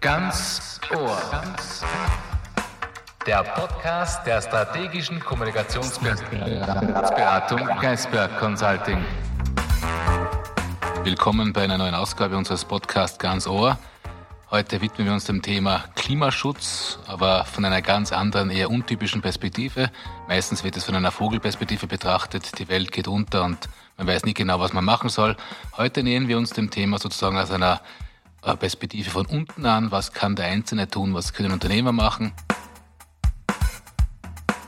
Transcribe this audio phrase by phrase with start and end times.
[0.00, 1.20] Ganz Ohr.
[3.26, 9.04] Der Podcast der strategischen Kommunikationsberatung Geisberg Consulting.
[11.02, 13.76] Willkommen bei einer neuen Ausgabe unseres Podcasts Ganz Ohr.
[14.52, 19.90] Heute widmen wir uns dem Thema Klimaschutz, aber von einer ganz anderen, eher untypischen Perspektive.
[20.28, 22.56] Meistens wird es von einer Vogelperspektive betrachtet.
[22.60, 25.36] Die Welt geht unter und man weiß nicht genau, was man machen soll.
[25.76, 27.80] Heute nähern wir uns dem Thema sozusagen aus einer
[28.42, 29.90] Perspektive von unten an.
[29.90, 31.14] Was kann der Einzelne tun?
[31.14, 32.32] Was können Unternehmer machen?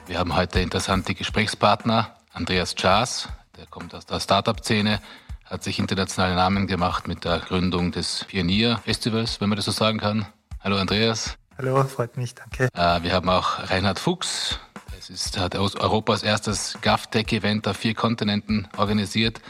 [0.06, 2.16] Wir haben heute interessante Gesprächspartner.
[2.32, 5.00] Andreas Schaas, der kommt aus der Startup-Szene,
[5.44, 9.72] hat sich internationale Namen gemacht mit der Gründung des Pionier Festivals, wenn man das so
[9.72, 10.26] sagen kann.
[10.60, 11.36] Hallo Andreas.
[11.58, 12.68] Hallo, freut mich, danke.
[12.74, 14.58] Äh, wir haben auch Reinhard Fuchs.
[14.98, 19.40] Es ist, hat Europas erstes GovTech-Event auf vier Kontinenten organisiert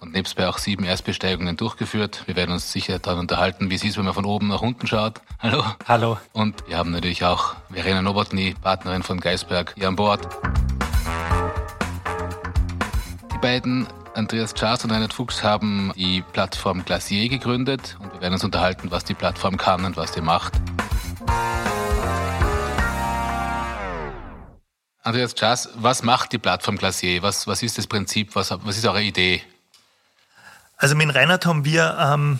[0.00, 2.22] und nebstbei auch sieben Erstbesteigungen durchgeführt.
[2.26, 4.86] Wir werden uns sicher daran unterhalten, wie es ist, wenn man von oben nach unten
[4.86, 5.20] schaut.
[5.40, 5.64] Hallo.
[5.86, 6.18] Hallo.
[6.32, 10.28] Und wir haben natürlich auch Verena Nowotny, Partnerin von Geisberg, hier an Bord.
[13.32, 18.34] Die beiden Andreas Charles und Reinhard Fuchs haben die Plattform Glacier gegründet und wir werden
[18.34, 20.54] uns unterhalten, was die Plattform kann und was sie macht.
[25.02, 27.22] Andreas Charles, was macht die Plattform Glacier?
[27.22, 28.34] Was, was ist das Prinzip?
[28.34, 29.42] Was, was ist eure Idee?
[30.78, 32.38] Also mit Reinhard haben wir ähm,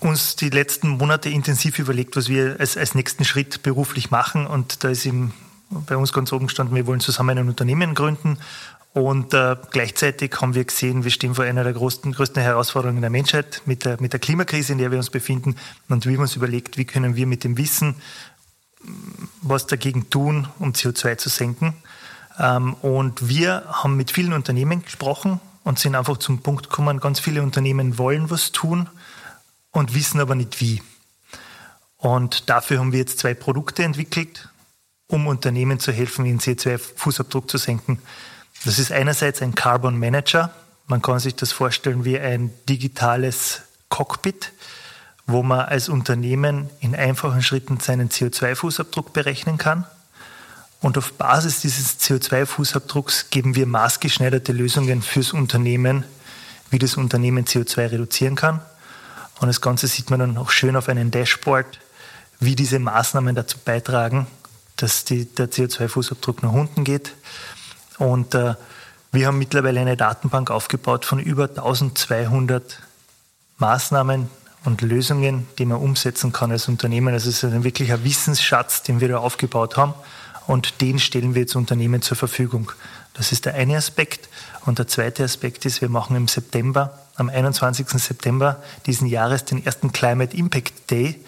[0.00, 4.46] uns die letzten Monate intensiv überlegt, was wir als, als nächsten Schritt beruflich machen.
[4.46, 5.32] Und da ist ihm
[5.70, 8.38] bei uns ganz oben gestanden, wir wollen zusammen ein Unternehmen gründen
[8.94, 13.10] und äh, gleichzeitig haben wir gesehen, wir stehen vor einer der größten, größten Herausforderungen der
[13.10, 15.56] Menschheit mit der, mit der Klimakrise, in der wir uns befinden.
[15.88, 17.96] Und wir haben uns überlegt, wie können wir mit dem Wissen
[19.42, 21.74] was dagegen tun, um CO2 zu senken.
[22.38, 27.18] Ähm, und wir haben mit vielen Unternehmen gesprochen und sind einfach zum Punkt gekommen, ganz
[27.18, 28.88] viele Unternehmen wollen was tun
[29.72, 30.82] und wissen aber nicht wie.
[31.96, 34.48] Und dafür haben wir jetzt zwei Produkte entwickelt,
[35.08, 37.98] um Unternehmen zu helfen, ihren CO2-Fußabdruck zu senken.
[38.64, 40.50] Das ist einerseits ein Carbon Manager.
[40.86, 44.52] Man kann sich das vorstellen wie ein digitales Cockpit,
[45.26, 49.86] wo man als Unternehmen in einfachen Schritten seinen CO2-Fußabdruck berechnen kann.
[50.84, 56.04] Und auf Basis dieses CO2-Fußabdrucks geben wir maßgeschneiderte Lösungen fürs Unternehmen,
[56.68, 58.60] wie das Unternehmen CO2 reduzieren kann.
[59.40, 61.80] Und das Ganze sieht man dann auch schön auf einem Dashboard,
[62.38, 64.26] wie diese Maßnahmen dazu beitragen,
[64.76, 67.14] dass die, der CO2-Fußabdruck nach unten geht.
[67.96, 68.54] Und äh,
[69.10, 72.82] wir haben mittlerweile eine Datenbank aufgebaut von über 1200
[73.56, 74.28] Maßnahmen
[74.66, 77.14] und Lösungen, die man umsetzen kann als Unternehmen.
[77.14, 79.94] Also es ist ein wirklicher Wissensschatz, den wir da aufgebaut haben
[80.46, 82.72] und den stellen wir jetzt Unternehmen zur Verfügung.
[83.14, 84.28] Das ist der eine Aspekt.
[84.66, 87.88] Und der zweite Aspekt ist, wir machen im September, am 21.
[87.88, 91.20] September diesen Jahres den ersten Climate Impact Day,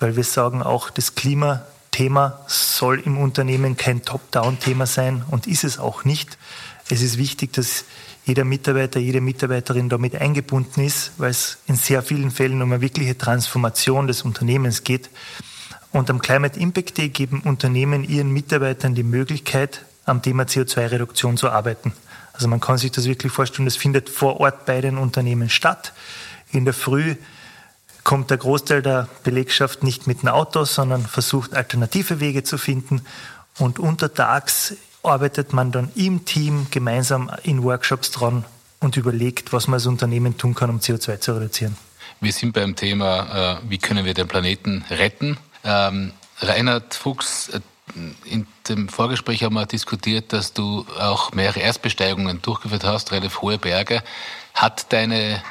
[0.00, 5.64] weil wir sagen auch, das Klima Thema soll im Unternehmen kein Top-Down-Thema sein und ist
[5.64, 6.38] es auch nicht.
[6.88, 7.84] Es ist wichtig, dass
[8.24, 12.80] jeder Mitarbeiter, jede Mitarbeiterin damit eingebunden ist, weil es in sehr vielen Fällen um eine
[12.80, 15.10] wirkliche Transformation des Unternehmens geht.
[15.98, 21.50] Und am Climate Impact Day geben Unternehmen ihren Mitarbeitern die Möglichkeit, am Thema CO2-Reduktion zu
[21.50, 21.92] arbeiten.
[22.32, 25.92] Also man kann sich das wirklich vorstellen, das findet vor Ort bei den Unternehmen statt.
[26.52, 27.16] In der Früh
[28.04, 33.00] kommt der Großteil der Belegschaft nicht mit dem Auto, sondern versucht alternative Wege zu finden.
[33.58, 38.44] Und untertags arbeitet man dann im Team gemeinsam in Workshops dran
[38.78, 41.76] und überlegt, was man als Unternehmen tun kann, um CO2 zu reduzieren.
[42.20, 45.38] Wir sind beim Thema, äh, wie können wir den Planeten retten.
[45.64, 47.60] Ähm, Reinhard Fuchs, äh,
[48.24, 53.58] in dem Vorgespräch haben wir diskutiert, dass du auch mehrere Erstbesteigungen durchgeführt hast, relativ hohe
[53.58, 54.02] Berge.
[54.54, 55.42] Hat deine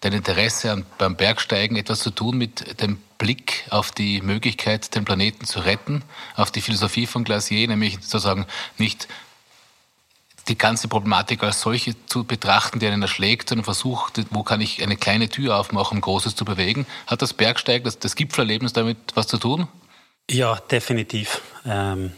[0.00, 5.04] dein Interesse an, beim Bergsteigen etwas zu tun mit dem Blick auf die Möglichkeit, den
[5.04, 6.02] Planeten zu retten,
[6.36, 8.46] auf die Philosophie von Glacier, nämlich sozusagen
[8.78, 9.08] nicht
[10.48, 14.82] die ganze Problematik als solche zu betrachten, die einen erschlägt, sondern versucht, wo kann ich
[14.82, 16.86] eine kleine Tür aufmachen, um Großes zu bewegen.
[17.06, 19.68] Hat das Bergsteigen, das, das Gipfelerlebnis damit was zu tun?
[20.30, 21.40] Ja, definitiv.
[21.64, 22.12] Ähm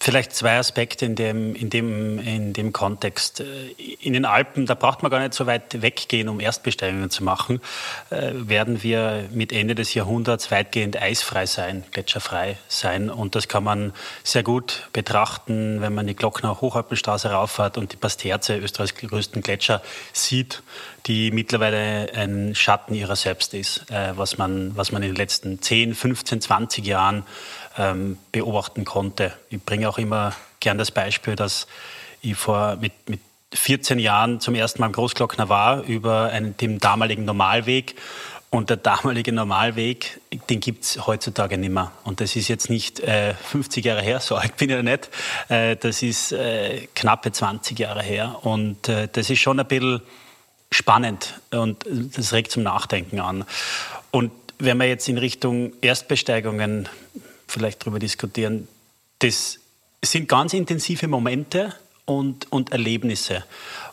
[0.00, 3.40] Vielleicht zwei Aspekte in dem, in, dem, in dem Kontext.
[3.40, 7.24] Äh, in den Alpen, da braucht man gar nicht so weit weggehen, um Erstbesteigungen zu
[7.24, 7.60] machen,
[8.10, 13.10] äh, werden wir mit Ende des Jahrhunderts weitgehend eisfrei sein, gletscherfrei sein.
[13.10, 13.92] Und das kann man
[14.22, 19.82] sehr gut betrachten, wenn man die Glockner Hochalpenstraße rauffährt und die Pasterze, Österreichs größten Gletscher,
[20.12, 20.62] sieht,
[21.06, 25.60] die mittlerweile ein Schatten ihrer selbst ist, äh, was, man, was man in den letzten
[25.60, 27.24] 10, 15, 20 Jahren
[27.78, 29.32] ähm, beobachten konnte.
[29.50, 31.66] Ich bringe auch immer gern das Beispiel, dass
[32.20, 33.20] ich vor mit, mit
[33.54, 37.94] 14 Jahren zum ersten Mal im Großglockner war über einen, den damaligen Normalweg
[38.50, 41.92] Und der damalige Normalweg, den gibt es heutzutage nicht mehr.
[42.04, 45.10] Und das ist jetzt nicht äh, 50 Jahre her, so alt bin ich ja nicht.
[45.48, 48.36] Äh, das ist äh, knappe 20 Jahre her.
[48.42, 50.00] Und äh, das ist schon ein bisschen
[50.70, 53.44] spannend und das regt zum Nachdenken an.
[54.10, 56.88] Und wenn wir jetzt in Richtung Erstbesteigungen
[57.48, 58.68] vielleicht darüber diskutieren,
[59.18, 59.58] das
[60.02, 61.74] sind ganz intensive Momente
[62.04, 63.44] und, und Erlebnisse.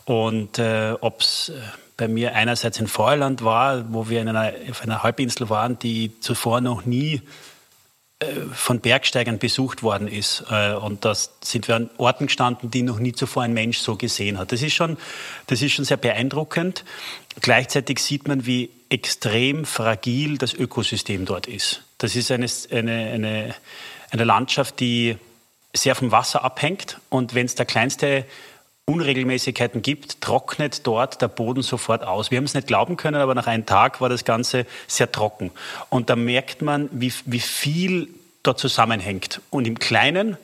[0.05, 1.59] Und äh, ob es äh,
[1.97, 6.19] bei mir einerseits in Feuerland war, wo wir in einer, auf einer Halbinsel waren, die
[6.19, 7.21] zuvor noch nie
[8.19, 10.43] äh, von Bergsteigern besucht worden ist.
[10.49, 13.95] Äh, und da sind wir an Orten gestanden, die noch nie zuvor ein Mensch so
[13.95, 14.51] gesehen hat.
[14.51, 14.97] Das ist schon,
[15.47, 16.83] das ist schon sehr beeindruckend.
[17.41, 21.84] Gleichzeitig sieht man, wie extrem fragil das Ökosystem dort ist.
[21.97, 23.55] Das ist eine, eine, eine,
[24.11, 25.17] eine Landschaft, die
[25.73, 26.99] sehr vom Wasser abhängt.
[27.09, 28.25] Und wenn es der kleinste
[28.85, 32.29] Unregelmäßigkeiten gibt, trocknet dort der Boden sofort aus.
[32.29, 35.51] Wir haben es nicht glauben können, aber nach einem Tag war das Ganze sehr trocken.
[35.89, 38.09] Und da merkt man, wie, wie viel
[38.43, 39.41] dort zusammenhängt.
[39.49, 40.37] Und im Kleinen,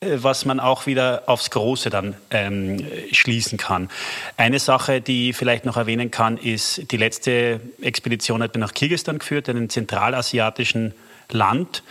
[0.00, 3.88] was man auch wieder aufs Große dann ähm, schließen kann.
[4.36, 8.74] Eine Sache, die ich vielleicht noch erwähnen kann, ist, die letzte Expedition hat mir nach
[8.74, 10.94] Kirgisistan geführt, einem zentralasiatischen
[11.30, 11.82] Land.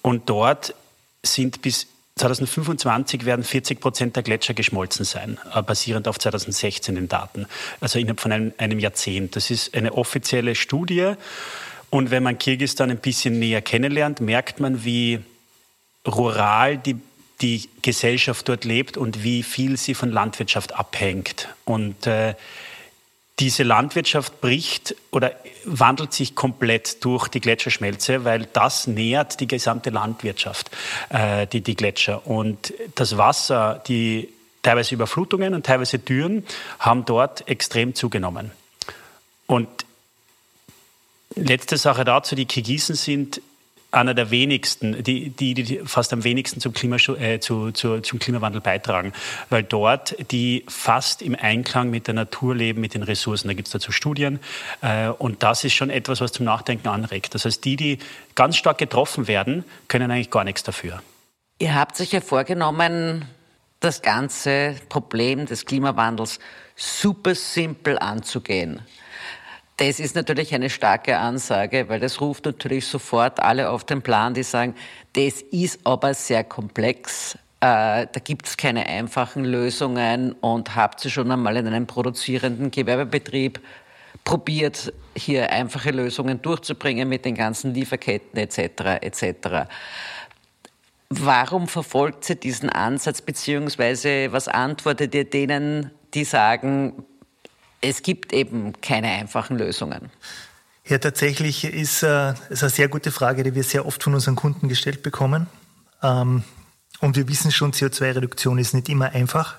[0.00, 0.74] Und dort
[1.22, 1.86] sind bis
[2.16, 7.46] 2025 werden 40 Prozent der Gletscher geschmolzen sein, äh, basierend auf 2016 den Daten,
[7.80, 9.36] also innerhalb von einem, einem Jahrzehnt.
[9.36, 11.12] Das ist eine offizielle Studie.
[11.90, 15.20] Und wenn man Kirgisistan ein bisschen näher kennenlernt, merkt man, wie
[16.06, 16.96] rural die,
[17.40, 21.48] die Gesellschaft dort lebt und wie viel sie von Landwirtschaft abhängt.
[21.64, 22.34] Und äh,
[23.40, 25.32] diese Landwirtschaft bricht oder
[25.64, 30.70] wandelt sich komplett durch die Gletscherschmelze, weil das nährt die gesamte Landwirtschaft,
[31.08, 32.26] äh, die, die Gletscher.
[32.26, 34.28] Und das Wasser, die
[34.62, 36.44] teilweise Überflutungen und teilweise Dürren,
[36.78, 38.52] haben dort extrem zugenommen.
[39.46, 39.68] Und
[41.34, 43.40] letzte Sache dazu, die Kirgisen sind
[43.94, 48.60] einer der wenigsten, die, die, die fast am wenigsten zum, äh, zu, zu, zum Klimawandel
[48.60, 49.12] beitragen,
[49.50, 53.48] weil dort die fast im Einklang mit der Natur leben, mit den Ressourcen.
[53.48, 54.40] Da gibt es dazu Studien
[54.82, 57.34] äh, und das ist schon etwas, was zum Nachdenken anregt.
[57.34, 57.98] Das heißt, die, die
[58.34, 61.02] ganz stark getroffen werden, können eigentlich gar nichts dafür.
[61.58, 63.26] Ihr habt sich ja vorgenommen,
[63.80, 66.40] das ganze Problem des Klimawandels
[66.74, 68.80] super simpel anzugehen.
[69.76, 74.32] Das ist natürlich eine starke Ansage, weil das ruft natürlich sofort alle auf den Plan,
[74.32, 74.74] die sagen,
[75.14, 77.34] das ist aber sehr komplex.
[77.60, 82.70] Äh, da gibt es keine einfachen Lösungen und habt ihr schon einmal in einem produzierenden
[82.70, 83.60] Gewerbebetrieb
[84.22, 89.02] probiert, hier einfache Lösungen durchzubringen mit den ganzen Lieferketten etc.
[89.02, 89.68] etc.
[91.10, 97.04] Warum verfolgt ihr diesen Ansatz, beziehungsweise was antwortet ihr denen, die sagen,
[97.84, 100.10] es gibt eben keine einfachen Lösungen.
[100.86, 104.36] Ja, tatsächlich ist äh, es eine sehr gute Frage, die wir sehr oft von unseren
[104.36, 105.46] Kunden gestellt bekommen.
[106.02, 106.44] Ähm,
[107.00, 109.56] und wir wissen schon, CO2-Reduktion ist nicht immer einfach.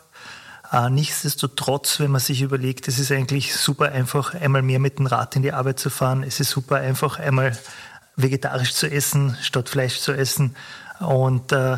[0.72, 5.08] Äh, nichtsdestotrotz, wenn man sich überlegt, es ist eigentlich super einfach, einmal mehr mit dem
[5.08, 6.24] Rad in die Arbeit zu fahren.
[6.24, 7.58] Es ist super einfach, einmal
[8.16, 10.56] vegetarisch zu essen, statt Fleisch zu essen.
[11.00, 11.78] Und äh,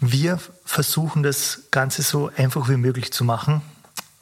[0.00, 3.62] wir versuchen das Ganze so einfach wie möglich zu machen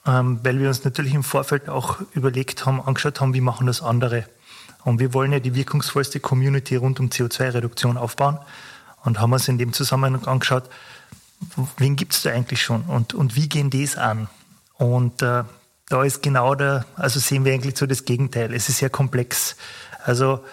[0.07, 3.83] ähm, weil wir uns natürlich im Vorfeld auch überlegt haben, angeschaut haben, wie machen das
[3.83, 4.27] andere.
[4.85, 8.39] Und wir wollen ja die wirkungsvollste Community rund um CO2-Reduktion aufbauen
[9.05, 10.71] und haben uns in dem Zusammenhang angeschaut,
[11.77, 14.29] wen gibt es da eigentlich schon und, und wie gehen die es an?
[14.75, 15.45] Und äh,
[15.89, 18.53] da ist genau der, also sehen wir eigentlich so das Gegenteil.
[18.55, 19.57] Es ist sehr komplex.
[20.05, 20.45] Also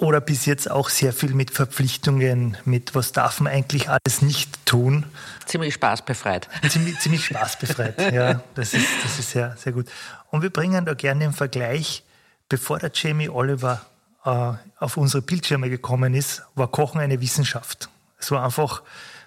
[0.00, 4.64] oder bis jetzt auch sehr viel mit Verpflichtungen, mit was darf man eigentlich alles nicht
[4.64, 5.04] tun.
[5.44, 6.48] Ziemlich spaßbefreit.
[6.68, 8.42] Ziemlich, ziemlich spaßbefreit, ja.
[8.54, 9.88] Das ist, das ist sehr, sehr gut.
[10.30, 12.02] Und wir bringen da gerne den Vergleich,
[12.48, 13.82] bevor der Jamie Oliver
[14.24, 17.90] äh, auf unsere Bildschirme gekommen ist, war Kochen eine Wissenschaft.
[18.18, 18.82] Es war einfach,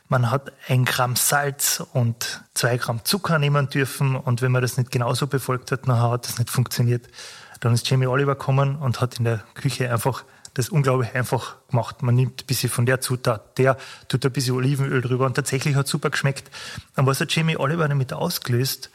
[0.09, 4.77] man hat ein Gramm Salz und zwei Gramm Zucker nehmen dürfen und wenn man das
[4.77, 7.07] nicht genauso befolgt hat, dann hat das nicht funktioniert.
[7.59, 10.23] Dann ist Jamie Oliver gekommen und hat in der Küche einfach
[10.53, 12.01] das unglaublich einfach gemacht.
[12.03, 15.75] Man nimmt ein bisschen von der Zutat, der tut ein bisschen Olivenöl drüber und tatsächlich
[15.75, 16.51] hat es super geschmeckt.
[16.95, 18.91] Und was hat Jamie Oliver damit ausgelöst,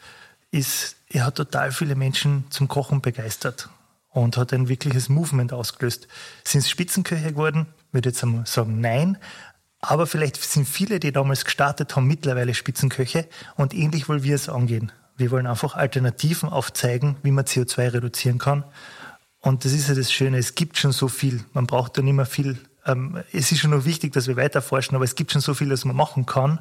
[0.51, 3.69] ist, er hat total viele Menschen zum Kochen begeistert
[4.09, 6.07] und hat ein wirkliches Movement ausgelöst.
[6.43, 7.67] Sind es Spitzenköche geworden?
[7.91, 9.17] Würde jetzt einmal sagen, nein.
[9.81, 14.49] Aber vielleicht sind viele, die damals gestartet haben, mittlerweile Spitzenköche und ähnlich wollen wir es
[14.49, 14.91] angehen.
[15.17, 18.63] Wir wollen einfach Alternativen aufzeigen, wie man CO2 reduzieren kann
[19.41, 21.43] und das ist ja das Schöne, es gibt schon so viel.
[21.53, 22.57] Man braucht da nicht mehr viel.
[22.85, 25.53] Ähm, es ist schon nur wichtig, dass wir weiter forschen, aber es gibt schon so
[25.53, 26.59] viel, das man machen kann.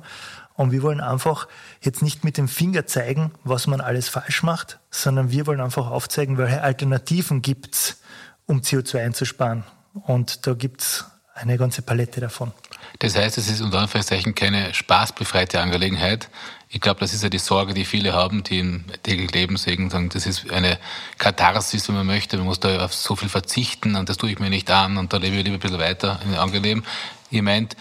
[0.55, 1.49] Und wir wollen einfach
[1.81, 5.89] jetzt nicht mit dem Finger zeigen, was man alles falsch macht, sondern wir wollen einfach
[5.89, 8.01] aufzeigen, welche Alternativen gibt's,
[8.47, 9.65] um CO2 einzusparen.
[9.95, 11.05] Und da gibt es
[11.35, 12.53] eine ganze Palette davon.
[12.99, 16.29] Das heißt, es ist unter Anführungszeichen keine spaßbefreite Angelegenheit.
[16.71, 19.89] Ich glaube, das ist ja die Sorge, die viele haben, die im täglichen Leben sehen,
[19.89, 20.79] sagen, das ist eine
[21.17, 22.37] Katharsis, wenn man möchte.
[22.37, 25.13] Man muss da auf so viel verzichten und das tue ich mir nicht an und
[25.13, 26.85] da lebe ich lieber ein bisschen weiter in Angeleben.
[27.31, 27.75] Ihr meint,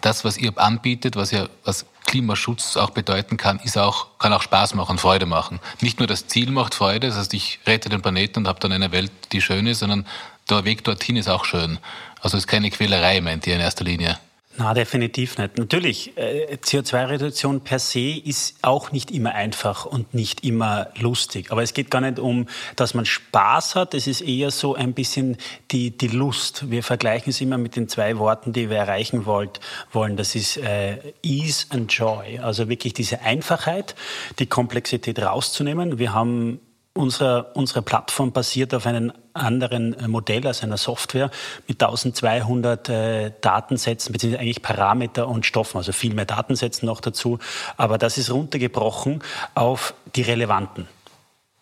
[0.00, 4.42] das, was ihr anbietet, was ja, was Klimaschutz auch bedeuten kann, ist auch, kann auch
[4.42, 5.60] Spaß machen, Freude machen.
[5.80, 8.72] Nicht nur das Ziel macht Freude, das heißt, ich rette den Planeten und habe dann
[8.72, 10.06] eine Welt, die schön ist, sondern
[10.48, 11.78] der Weg dorthin ist auch schön.
[12.20, 14.18] Also es ist keine Quälerei, meint ihr in erster Linie.
[14.58, 15.58] Na, definitiv nicht.
[15.58, 21.52] Natürlich, äh, CO2-Reduktion per se ist auch nicht immer einfach und nicht immer lustig.
[21.52, 23.92] Aber es geht gar nicht um, dass man Spaß hat.
[23.92, 25.36] Es ist eher so ein bisschen
[25.72, 26.70] die, die Lust.
[26.70, 29.60] Wir vergleichen es immer mit den zwei Worten, die wir erreichen wollt,
[29.92, 30.16] wollen.
[30.16, 32.38] Das ist äh, Ease and Joy.
[32.38, 33.94] Also wirklich diese Einfachheit,
[34.38, 35.98] die Komplexität rauszunehmen.
[35.98, 36.60] Wir haben
[36.96, 41.30] Unsere, unsere Plattform basiert auf einem anderen äh, Modell, als einer Software
[41.68, 47.38] mit 1200 äh, Datensätzen, beziehungsweise eigentlich Parameter und Stoffen, also viel mehr Datensätzen noch dazu.
[47.76, 49.22] Aber das ist runtergebrochen
[49.54, 50.88] auf die relevanten.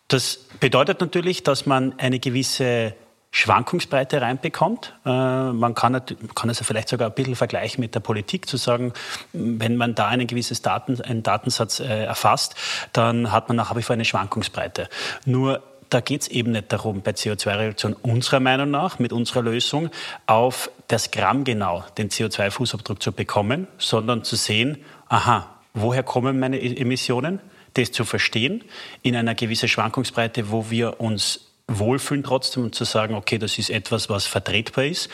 [0.08, 2.94] Das bedeutet natürlich, dass man eine gewisse
[3.36, 4.94] Schwankungsbreite reinbekommt.
[5.04, 6.00] Äh, man kann,
[6.36, 8.92] kann es vielleicht sogar ein bisschen vergleichen mit der Politik, zu sagen,
[9.32, 12.54] wenn man da einen gewisses Daten, einen Datensatz äh, erfasst,
[12.92, 14.88] dann hat man nach wie vor eine Schwankungsbreite.
[15.26, 15.60] Nur
[15.90, 19.90] da geht es eben nicht darum, bei CO2-Reduktion unserer Meinung nach, mit unserer Lösung,
[20.26, 26.60] auf das Gramm genau den CO2-Fußabdruck zu bekommen, sondern zu sehen, aha, woher kommen meine
[26.60, 27.40] e-, Emissionen?
[27.74, 28.62] Das zu verstehen
[29.02, 33.70] in einer gewissen Schwankungsbreite, wo wir uns wohlfühlen trotzdem und zu sagen, okay, das ist
[33.70, 35.08] etwas, was vertretbar ist.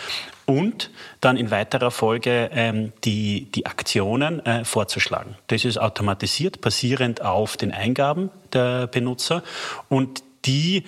[0.46, 0.90] Und
[1.20, 5.36] dann in weiterer Folge ähm, die, die Aktionen äh, vorzuschlagen.
[5.46, 9.44] Das ist automatisiert, basierend auf den Eingaben der Benutzer.
[9.88, 10.84] Und die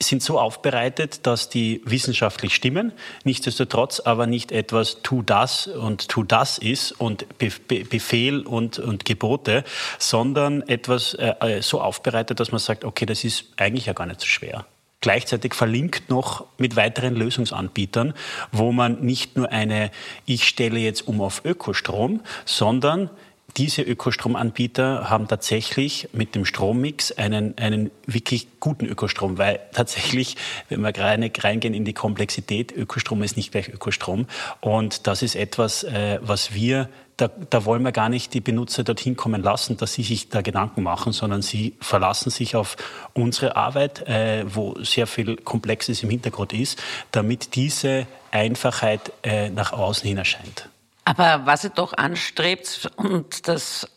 [0.00, 2.92] sind so aufbereitet, dass die wissenschaftlich stimmen,
[3.24, 8.78] nichtsdestotrotz aber nicht etwas tu das und tu das ist und Be Be Befehl und,
[8.78, 9.64] und Gebote,
[9.98, 14.06] sondern etwas äh, äh so aufbereitet, dass man sagt, okay, das ist eigentlich ja gar
[14.06, 14.66] nicht so schwer
[15.00, 18.14] gleichzeitig verlinkt noch mit weiteren Lösungsanbietern,
[18.52, 19.90] wo man nicht nur eine,
[20.26, 23.10] ich stelle jetzt um auf Ökostrom, sondern
[23.56, 30.36] diese Ökostromanbieter haben tatsächlich mit dem Strommix einen, einen wirklich guten Ökostrom, weil tatsächlich,
[30.68, 34.26] wenn wir reingehen in die Komplexität, Ökostrom ist nicht gleich Ökostrom.
[34.60, 36.88] Und das ist etwas, äh, was wir
[37.18, 40.40] da, da wollen wir gar nicht die Benutzer dorthin kommen lassen, dass sie sich da
[40.40, 42.76] Gedanken machen, sondern sie verlassen sich auf
[43.12, 49.72] unsere Arbeit, äh, wo sehr viel Komplexes im Hintergrund ist, damit diese Einfachheit äh, nach
[49.72, 50.68] außen hin erscheint.
[51.04, 53.88] Aber was ihr doch anstrebt, und das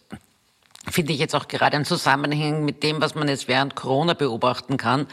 [0.89, 4.77] finde ich jetzt auch gerade im Zusammenhang mit dem, was man jetzt während Corona beobachten
[4.77, 5.05] kann,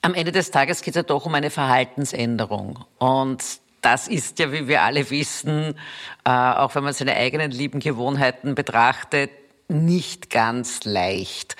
[0.00, 2.84] am Ende des Tages geht es ja doch um eine Verhaltensänderung.
[2.98, 3.42] Und
[3.86, 5.76] das ist ja, wie wir alle wissen,
[6.24, 9.30] äh, auch wenn man seine eigenen lieben Gewohnheiten betrachtet,
[9.68, 11.54] nicht ganz leicht.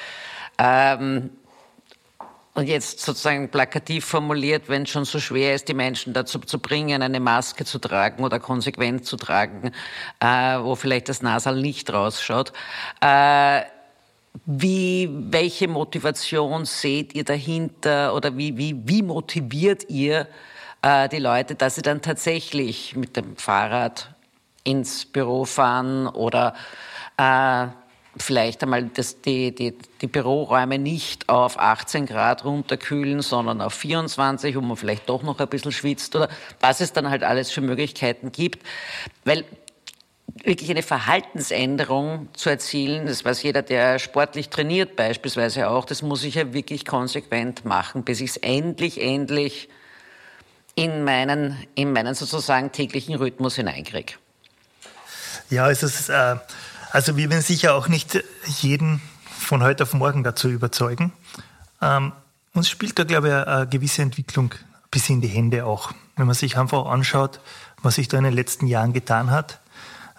[0.59, 1.30] Ähm,
[2.54, 6.59] und jetzt sozusagen plakativ formuliert, wenn es schon so schwer ist, die Menschen dazu zu
[6.59, 9.71] bringen, eine Maske zu tragen oder konsequent zu tragen,
[10.18, 10.26] äh,
[10.59, 12.52] wo vielleicht das Nasal nicht rausschaut.
[13.02, 13.61] Äh,
[14.47, 20.26] wie, welche Motivation seht ihr dahinter oder wie, wie, wie motiviert ihr
[20.87, 24.14] äh, die Leute, dass sie dann tatsächlich mit dem Fahrrad
[24.62, 26.55] ins Büro fahren oder
[27.16, 27.66] äh,
[28.16, 34.55] vielleicht einmal das, die, die, die Büroräume nicht auf 18 Grad runterkühlen, sondern auf 24,
[34.57, 36.28] wo man vielleicht doch noch ein bisschen schwitzt oder
[36.61, 38.64] was es dann halt alles für Möglichkeiten gibt.
[39.25, 39.45] Weil
[40.45, 46.23] wirklich eine Verhaltensänderung zu erzielen, das weiß jeder, der sportlich trainiert beispielsweise auch, das muss
[46.23, 49.69] ich ja wirklich konsequent machen, bis ich es endlich, endlich
[50.76, 54.12] in meinen, in meinen sozusagen täglichen Rhythmus hineinkriege.
[55.50, 56.09] Ja, es ist...
[56.09, 56.37] Äh
[56.97, 58.25] also wir werden sicher auch nicht
[58.61, 61.12] jeden von heute auf morgen dazu überzeugen.
[61.83, 62.12] Ähm,
[62.54, 64.54] uns spielt da, glaube ich, eine gewisse Entwicklung
[64.90, 65.92] bis in die Hände auch.
[66.16, 67.40] Wenn man sich einfach anschaut,
[67.83, 69.61] was sich da in den letzten Jahren getan hat,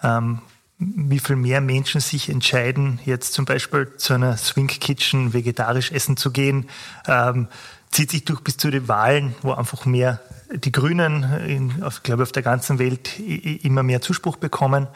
[0.04, 0.40] ähm,
[0.78, 6.16] wie viel mehr Menschen sich entscheiden, jetzt zum Beispiel zu einer Swing Kitchen vegetarisch essen
[6.16, 6.68] zu gehen,
[7.08, 7.48] ähm,
[7.90, 10.20] zieht sich durch bis zu den Wahlen, wo einfach mehr
[10.52, 14.86] die Grünen, in, auf, glaube auf der ganzen Welt immer mehr Zuspruch bekommen.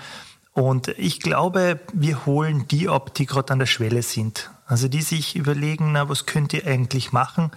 [0.54, 4.50] Und ich glaube, wir holen die ab, die gerade an der Schwelle sind.
[4.66, 7.50] Also die sich überlegen, na, was könnt ihr eigentlich machen?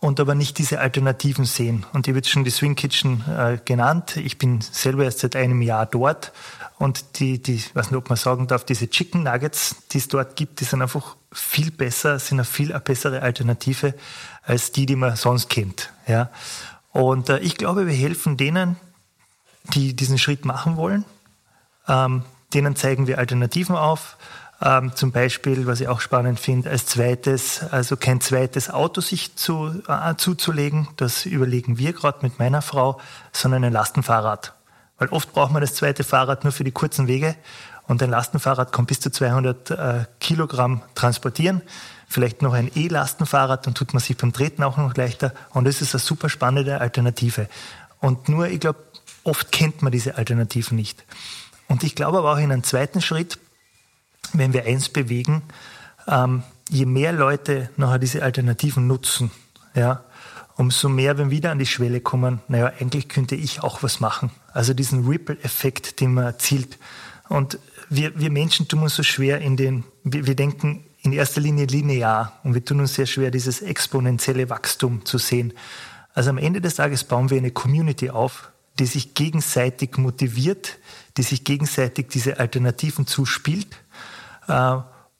[0.00, 1.84] Und aber nicht diese Alternativen sehen.
[1.92, 4.16] Und ich habe jetzt schon die Swing Kitchen äh, genannt.
[4.16, 6.32] Ich bin selber erst seit einem Jahr dort.
[6.78, 10.36] Und die, die, weiß nicht, ob man sagen darf, diese Chicken Nuggets, die es dort
[10.36, 13.92] gibt, die sind einfach viel besser, sind eine viel bessere Alternative
[14.42, 15.92] als die, die man sonst kennt.
[16.06, 16.30] Ja.
[16.92, 18.76] Und äh, ich glaube, wir helfen denen,
[19.74, 21.04] die diesen Schritt machen wollen.
[21.86, 24.16] Ähm, denen zeigen wir Alternativen auf.
[24.62, 29.34] Ähm, zum Beispiel, was ich auch spannend finde, als zweites, also kein zweites Auto sich
[29.36, 33.00] zu, äh, zuzulegen, das überlegen wir gerade mit meiner Frau,
[33.32, 34.54] sondern ein Lastenfahrrad.
[34.98, 37.36] Weil oft braucht man das zweite Fahrrad nur für die kurzen Wege
[37.86, 41.62] und ein Lastenfahrrad kann bis zu 200 äh, Kilogramm transportieren.
[42.06, 45.80] Vielleicht noch ein E-Lastenfahrrad, dann tut man sich beim Treten auch noch leichter und das
[45.80, 47.48] ist eine super spannende Alternative.
[47.98, 48.80] Und nur, ich glaube,
[49.24, 51.02] oft kennt man diese Alternativen nicht.
[51.66, 53.38] Und ich glaube aber auch in einem zweiten Schritt,
[54.32, 55.42] wenn wir eins bewegen,
[56.06, 59.30] ähm, je mehr Leute nachher diese Alternativen nutzen,
[59.74, 60.04] ja,
[60.56, 64.30] umso mehr, wenn wieder an die Schwelle kommen, naja, eigentlich könnte ich auch was machen.
[64.52, 66.78] Also diesen Ripple-Effekt, den man erzielt.
[67.28, 67.58] Und
[67.88, 71.64] wir, wir Menschen tun uns so schwer in den, wir, wir denken in erster Linie
[71.64, 75.54] linear und wir tun uns sehr schwer, dieses exponentielle Wachstum zu sehen.
[76.12, 80.78] Also am Ende des Tages bauen wir eine Community auf, die sich gegenseitig motiviert,
[81.16, 83.78] die sich gegenseitig diese Alternativen zuspielt
[84.50, 84.78] äh,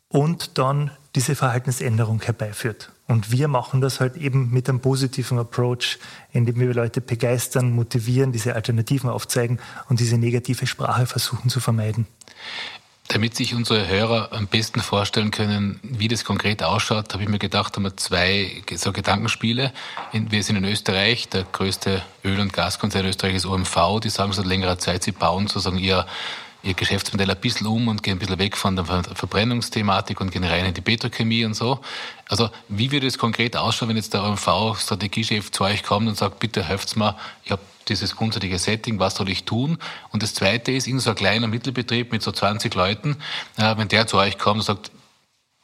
[0.09, 2.91] und dann diese Verhaltensänderung herbeiführt.
[3.07, 5.99] Und wir machen das halt eben mit einem positiven Approach,
[6.33, 9.59] indem wir Leute begeistern, motivieren, diese Alternativen aufzeigen
[9.89, 12.07] und diese negative Sprache versuchen zu vermeiden.
[13.09, 17.41] Damit sich unsere Hörer am besten vorstellen können, wie das konkret ausschaut, habe ich mir
[17.41, 19.73] gedacht, haben wir zwei so Gedankenspiele.
[20.13, 24.47] Wir sind in Österreich, der größte Öl- und Gaskonzern Österreich ist OMV, die sagen seit
[24.47, 26.07] längerer Zeit, sie bauen sozusagen ihr
[26.63, 30.45] ihr Geschäftsmodell ein bisschen um und gehen ein bisschen weg von der Verbrennungsthematik und gehen
[30.45, 31.81] rein in die Petrochemie und so.
[32.29, 36.39] Also wie würde es konkret ausschauen, wenn jetzt der OMV-Strategiechef zu euch kommt und sagt,
[36.39, 39.79] bitte helft's mir, ich habe dieses grundsätzliche Setting, was soll ich tun?
[40.11, 43.17] Und das Zweite ist, irgend so ein kleiner Mittelbetrieb mit so 20 Leuten,
[43.57, 44.91] äh, wenn der zu euch kommt und sagt,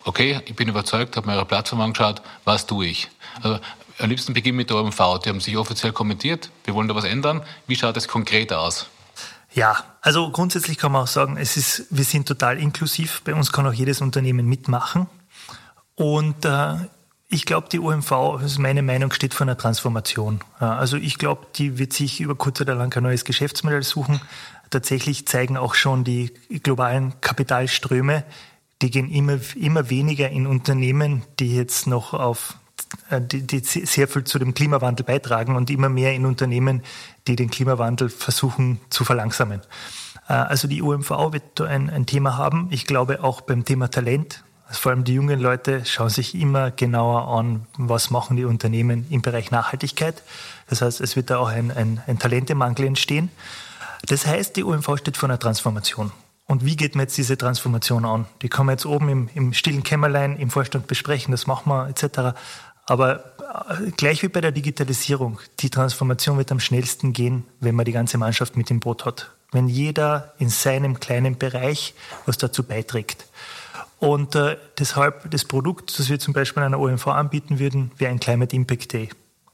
[0.04, 3.08] okay, ich bin überzeugt, habe mir eure Plattform angeschaut, was tue ich?
[3.42, 3.60] Also,
[3.98, 5.20] am liebsten beginnen mit der OMV.
[5.24, 7.42] Die haben sich offiziell kommentiert, wir wollen da was ändern.
[7.66, 8.86] Wie schaut es konkret aus?
[9.56, 13.22] Ja, also grundsätzlich kann man auch sagen, es ist, wir sind total inklusiv.
[13.24, 15.06] Bei uns kann auch jedes Unternehmen mitmachen.
[15.94, 16.74] Und äh,
[17.28, 20.40] ich glaube, die OMV, das ist meine Meinung, steht vor einer Transformation.
[20.58, 24.20] Also ich glaube, die wird sich über kurz oder lang ein neues Geschäftsmodell suchen.
[24.68, 28.24] Tatsächlich zeigen auch schon die globalen Kapitalströme,
[28.82, 32.58] die gehen immer, immer weniger in Unternehmen, die jetzt noch auf
[33.10, 36.82] die, die sehr viel zu dem Klimawandel beitragen und immer mehr in Unternehmen,
[37.26, 39.60] die den Klimawandel versuchen zu verlangsamen.
[40.28, 42.68] Äh, also die UMV wird ein, ein Thema haben.
[42.70, 44.44] Ich glaube auch beim Thema Talent.
[44.68, 49.06] Also vor allem die jungen Leute schauen sich immer genauer an, was machen die Unternehmen
[49.10, 50.22] im Bereich Nachhaltigkeit.
[50.68, 53.30] Das heißt, es wird da auch ein, ein, ein Talentemangel entstehen.
[54.08, 56.10] Das heißt, die UMV steht vor einer Transformation.
[56.48, 58.26] Und wie geht man jetzt diese Transformation an?
[58.42, 61.88] Die kann man jetzt oben im, im stillen Kämmerlein im Vorstand besprechen, das machen wir
[61.88, 62.38] etc.
[62.86, 63.24] Aber
[63.68, 67.92] äh, gleich wie bei der Digitalisierung, die Transformation wird am schnellsten gehen, wenn man die
[67.92, 69.32] ganze Mannschaft mit im Boot hat.
[69.52, 71.94] Wenn jeder in seinem kleinen Bereich
[72.24, 73.26] was dazu beiträgt.
[73.98, 78.20] Und äh, deshalb das Produkt, das wir zum Beispiel einer OMV anbieten würden, wäre ein
[78.20, 79.08] Climate Impact Day.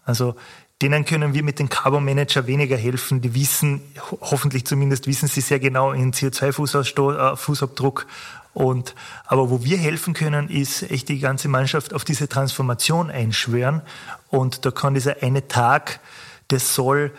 [0.05, 0.35] Also
[0.83, 3.21] denen können wir mit dem Carbon Manager weniger helfen.
[3.21, 3.83] Die wissen,
[4.21, 8.07] hoffentlich zumindest wissen sie sehr genau ihren CO2-Fußabdruck
[8.55, 8.95] und,
[9.27, 13.83] aber wo wir helfen können, ist echt die ganze Mannschaft auf diese Transformation einschwören.
[14.29, 16.01] Und da kann dieser eine Tag,
[16.49, 17.13] das soll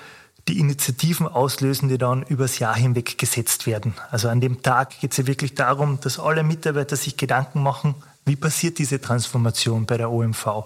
[0.47, 3.93] die Initiativen auslösen, die dann übers Jahr hinweg gesetzt werden.
[4.11, 7.95] Also an dem Tag geht es ja wirklich darum, dass alle Mitarbeiter sich Gedanken machen,
[8.25, 10.65] wie passiert diese Transformation bei der OMV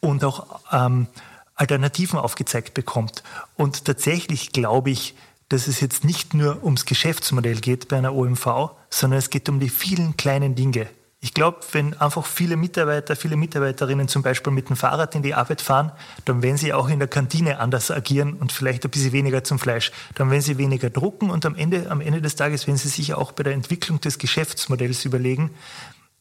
[0.00, 1.08] und auch ähm,
[1.54, 3.22] Alternativen aufgezeigt bekommt.
[3.56, 5.14] Und tatsächlich glaube ich,
[5.48, 9.60] dass es jetzt nicht nur ums Geschäftsmodell geht bei einer OMV, sondern es geht um
[9.60, 10.88] die vielen kleinen Dinge.
[11.20, 15.34] Ich glaube, wenn einfach viele Mitarbeiter, viele Mitarbeiterinnen zum Beispiel mit dem Fahrrad in die
[15.34, 15.90] Arbeit fahren,
[16.24, 19.58] dann werden sie auch in der Kantine anders agieren und vielleicht ein bisschen weniger zum
[19.58, 19.92] Fleisch.
[20.14, 23.14] Dann werden sie weniger drucken und am Ende, am Ende des Tages werden sie sich
[23.14, 25.50] auch bei der Entwicklung des Geschäftsmodells überlegen,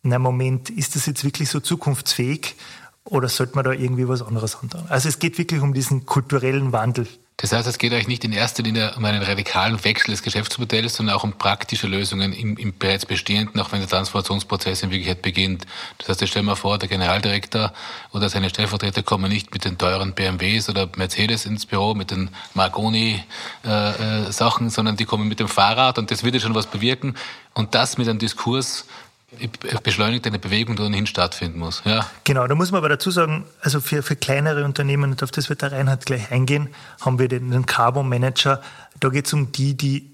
[0.02, 2.56] na Moment, ist das jetzt wirklich so zukunftsfähig
[3.04, 4.86] oder sollte man da irgendwie was anderes anfangen?
[4.90, 7.08] Also es geht wirklich um diesen kulturellen Wandel,
[7.38, 10.96] das heißt, es geht euch nicht in erster Linie um einen radikalen Wechsel des Geschäftsmodells,
[10.96, 15.22] sondern auch um praktische Lösungen im, im bereits bestehenden, auch wenn der Transformationsprozess in Wirklichkeit
[15.22, 15.66] beginnt.
[15.98, 17.74] Das heißt, ich stelle mir vor, der Generaldirektor
[18.14, 22.30] oder seine Stellvertreter kommen nicht mit den teuren BMWs oder Mercedes ins Büro, mit den
[22.54, 27.16] Marconi-Sachen, äh, äh, sondern die kommen mit dem Fahrrad und das würde schon was bewirken.
[27.54, 28.86] Und das mit einem Diskurs,
[29.84, 31.82] beschleunigt eine Bewegung, die ohnehin stattfinden muss.
[31.86, 32.10] Ja.
[32.24, 35.50] Genau, da muss man aber dazu sagen, also für, für kleinere Unternehmen, und auf das
[35.50, 36.70] wird der Reinhard gleich eingehen,
[37.02, 38.62] haben wir den, den Carbon Manager.
[39.00, 40.12] Da geht es um die, die,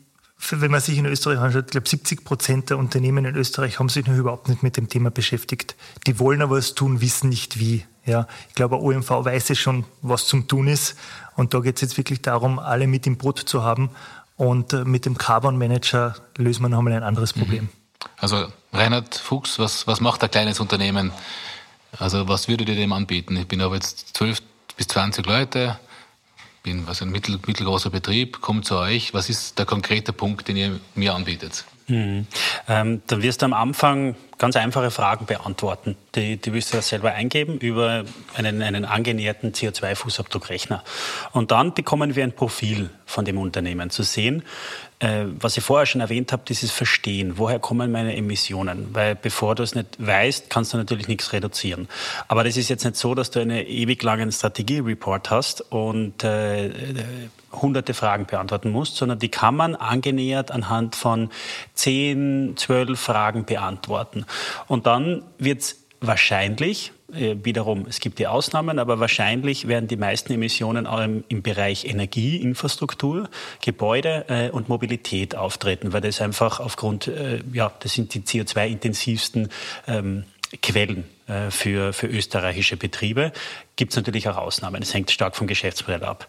[0.49, 3.89] wenn man sich in Österreich anschaut, ich glaube 70 Prozent der Unternehmen in Österreich haben
[3.89, 5.75] sich noch überhaupt nicht mit dem Thema beschäftigt.
[6.07, 7.85] Die wollen aber was tun, wissen nicht wie.
[8.05, 10.95] Ja, ich glaube, OMV weiß es schon, was zum Tun ist.
[11.35, 13.91] Und da geht es jetzt wirklich darum, alle mit im Boot zu haben.
[14.37, 17.69] Und äh, mit dem Carbon Manager lösen wir noch einmal ein anderes Problem.
[18.17, 21.11] Also Reinhard Fuchs, was, was macht ein kleines Unternehmen?
[21.97, 23.35] Also was würdet ihr dem anbieten?
[23.35, 24.41] Ich bin aber jetzt 12
[24.77, 25.79] bis 20 Leute,
[26.63, 29.13] bin was ein mittel, mittelgroßer Betrieb, komme zu euch.
[29.13, 31.65] Was ist der konkrete Punkt, den ihr mir anbietet?
[31.87, 32.27] Mhm.
[32.67, 35.97] Ähm, dann wirst du am Anfang ganz einfache Fragen beantworten.
[36.15, 40.83] Die, die wirst du ja selber eingeben über einen, einen angenäherten CO2-Fußabdruckrechner.
[41.31, 44.43] Und dann bekommen wir ein Profil von dem Unternehmen zu sehen,
[45.01, 47.37] was ich vorher schon erwähnt habe, dieses Verstehen.
[47.37, 48.89] Woher kommen meine Emissionen?
[48.93, 51.87] Weil bevor du es nicht weißt, kannst du natürlich nichts reduzieren.
[52.27, 56.69] Aber das ist jetzt nicht so, dass du einen ewig langen Strategie-Report hast und äh,
[57.51, 61.29] hunderte Fragen beantworten musst, sondern die kann man angenähert anhand von
[61.73, 64.25] zehn, zwölf Fragen beantworten.
[64.67, 69.97] Und dann wird es wahrscheinlich, äh, wiederum, es gibt die Ausnahmen, aber wahrscheinlich werden die
[69.97, 73.29] meisten Emissionen auch im, im Bereich Energie, Infrastruktur,
[73.63, 79.49] Gebäude äh, und Mobilität auftreten, weil das einfach aufgrund, äh, ja, das sind die CO2-intensivsten
[79.87, 80.23] ähm,
[80.61, 83.31] Quellen äh, für, für österreichische Betriebe.
[83.75, 84.81] Gibt es natürlich auch Ausnahmen.
[84.81, 86.27] Es hängt stark vom Geschäftsmodell ab.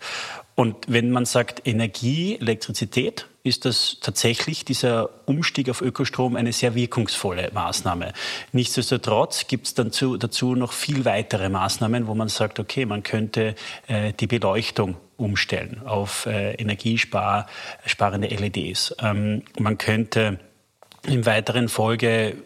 [0.54, 6.74] Und wenn man sagt Energie, Elektrizität, ist das tatsächlich dieser Umstieg auf Ökostrom eine sehr
[6.74, 8.12] wirkungsvolle Maßnahme.
[8.52, 13.56] Nichtsdestotrotz gibt es dazu, dazu noch viel weitere Maßnahmen, wo man sagt, okay, man könnte
[13.88, 18.94] äh, die Beleuchtung umstellen auf äh, energiesparende LEDs.
[19.00, 20.38] Ähm, man könnte
[21.06, 22.36] in weiteren Folge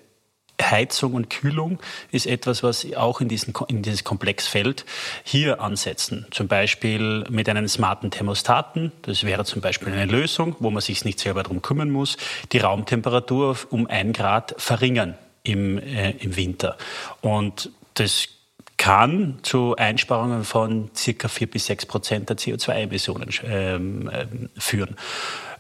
[0.63, 1.79] Heizung und Kühlung
[2.11, 4.85] ist etwas, was auch in, diesen, in dieses Komplex fällt,
[5.25, 6.27] hier ansetzen.
[6.31, 8.93] Zum Beispiel mit einem smarten Thermostaten.
[9.03, 12.17] Das wäre zum Beispiel eine Lösung, wo man sich nicht selber darum kümmern muss.
[12.53, 16.77] Die Raumtemperatur um ein Grad verringern im, äh, im Winter.
[17.21, 18.29] Und das
[18.77, 24.27] kann zu Einsparungen von circa vier bis sechs Prozent der CO2-Emissionen ähm, äh,
[24.59, 24.97] führen.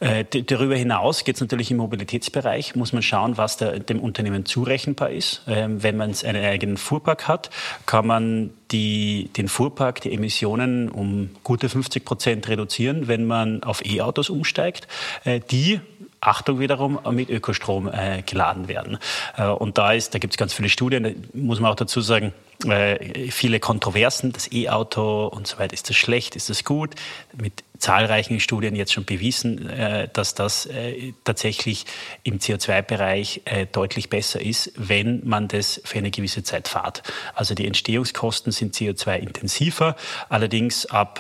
[0.01, 4.45] Äh, darüber hinaus geht es natürlich im Mobilitätsbereich, muss man schauen, was der, dem Unternehmen
[4.45, 5.43] zurechenbar ist.
[5.47, 7.51] Ähm, wenn man einen eigenen Fuhrpark hat,
[7.87, 13.85] kann man die, den Fuhrpark, die Emissionen um gute 50 Prozent reduzieren, wenn man auf
[13.85, 14.89] E-Autos umsteigt,
[15.25, 15.81] äh, die
[16.21, 18.99] Achtung wiederum mit Ökostrom äh, geladen werden.
[19.37, 22.01] Äh, und da ist, da gibt es ganz viele Studien, da muss man auch dazu
[22.01, 22.33] sagen,
[22.65, 25.75] äh, viele Kontroversen, das E-Auto und so weiter.
[25.75, 26.37] Ist das schlecht?
[26.37, 26.95] Ist das gut?
[27.37, 31.85] Mit zahlreichen Studien jetzt schon bewiesen, äh, dass das äh, tatsächlich
[32.23, 37.03] im CO2-Bereich äh, deutlich besser ist, wenn man das für eine gewisse Zeit fahrt.
[37.35, 39.97] Also die Entstehungskosten sind CO2-intensiver,
[40.29, 41.17] allerdings ab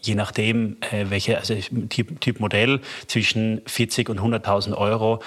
[0.00, 1.54] je nachdem, welche also
[1.88, 5.22] typ, typ Modell zwischen 40 und 100.000 Euro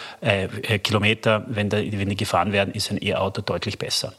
[0.84, 4.13] Kilometer, wenn, da, wenn die gefahren werden, ist ein E-Auto deutlich besser.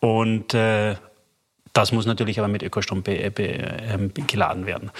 [0.00, 0.54] Und
[1.72, 4.90] das muss natürlich aber mit Ökostrom be, be, ähm, geladen werden.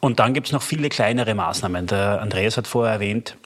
[0.00, 1.86] Und dann gibt es noch viele kleinere Maßnahmen.
[1.86, 3.36] Der Andreas hat vorher erwähnt,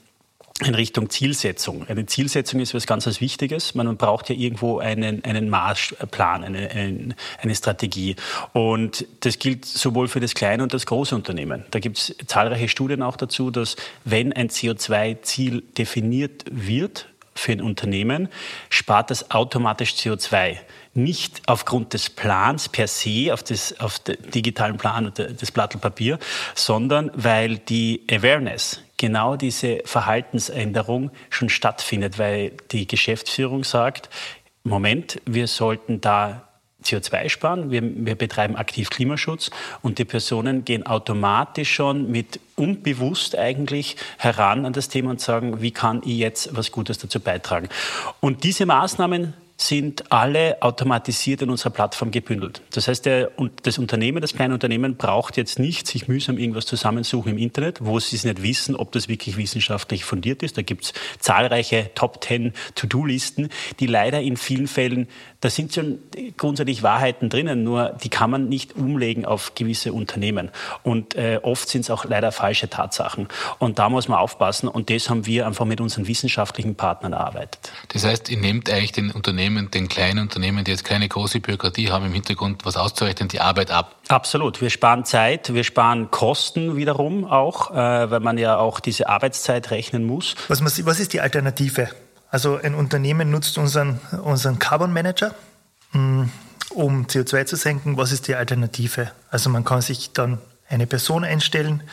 [0.63, 1.85] in Richtung Zielsetzung.
[1.89, 3.75] Eine Zielsetzung ist was ganz was Wichtiges.
[3.75, 8.15] Man braucht ja irgendwo einen, einen Marschplan, eine, eine, eine Strategie.
[8.53, 11.65] Und das gilt sowohl für das kleine und das große Unternehmen.
[11.71, 17.61] Da gibt es zahlreiche Studien auch dazu, dass wenn ein CO2-Ziel definiert wird für ein
[17.61, 18.29] Unternehmen,
[18.69, 20.57] spart das automatisch CO2
[20.95, 25.79] nicht aufgrund des Plans per se, auf, das, auf den digitalen Plan und das Blatt
[25.79, 26.17] Papier,
[26.55, 34.09] sondern weil die Awareness, genau diese Verhaltensänderung schon stattfindet, weil die Geschäftsführung sagt,
[34.63, 36.47] Moment, wir sollten da
[36.85, 39.49] CO2 sparen, wir, wir, betreiben aktiv Klimaschutz
[39.81, 45.61] und die Personen gehen automatisch schon mit unbewusst eigentlich heran an das Thema und sagen,
[45.61, 47.69] wie kann ich jetzt was Gutes dazu beitragen.
[48.21, 52.61] Und diese Maßnahmen sind alle automatisiert in unserer Plattform gebündelt.
[52.71, 53.31] Das heißt, der,
[53.63, 57.99] das Unternehmen, das kleine Unternehmen braucht jetzt nicht sich mühsam irgendwas zusammensuchen im Internet, wo
[57.99, 60.57] sie es nicht wissen, ob das wirklich wissenschaftlich fundiert ist.
[60.57, 65.07] Da gibt es zahlreiche Top Ten To-Do-Listen, die leider in vielen Fällen,
[65.39, 65.99] da sind schon
[66.35, 70.51] grundsätzlich Wahrheiten drinnen, nur die kann man nicht umlegen auf gewisse Unternehmen.
[70.83, 73.27] Und äh, oft sind es auch leider falsche Tatsachen.
[73.59, 74.67] Und da muss man aufpassen.
[74.67, 77.71] Und das haben wir einfach mit unseren wissenschaftlichen Partnern erarbeitet.
[77.89, 81.39] Das heißt, ihr nehmt eigentlich den Unternehmen Unternehmen, den kleinen Unternehmen, die jetzt keine große
[81.39, 83.95] Bürokratie haben, im Hintergrund was auszurechnen, die Arbeit ab.
[84.07, 84.59] Absolut.
[84.61, 89.69] Wir sparen Zeit, wir sparen Kosten wiederum auch, äh, weil man ja auch diese Arbeitszeit
[89.69, 90.35] rechnen muss.
[90.47, 91.89] Was, was ist die Alternative?
[92.29, 95.35] Also ein Unternehmen nutzt unseren, unseren Carbon Manager,
[95.91, 96.23] mm,
[96.71, 97.97] um CO2 zu senken.
[97.97, 99.11] Was ist die Alternative?
[99.29, 101.83] Also man kann sich dann eine Person einstellen,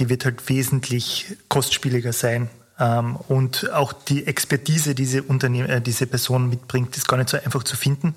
[0.00, 5.80] die wird halt wesentlich kostspieliger sein ähm, und auch die Expertise, die diese, Unternehmen, äh,
[5.80, 8.14] diese Person mitbringt, ist gar nicht so einfach zu finden.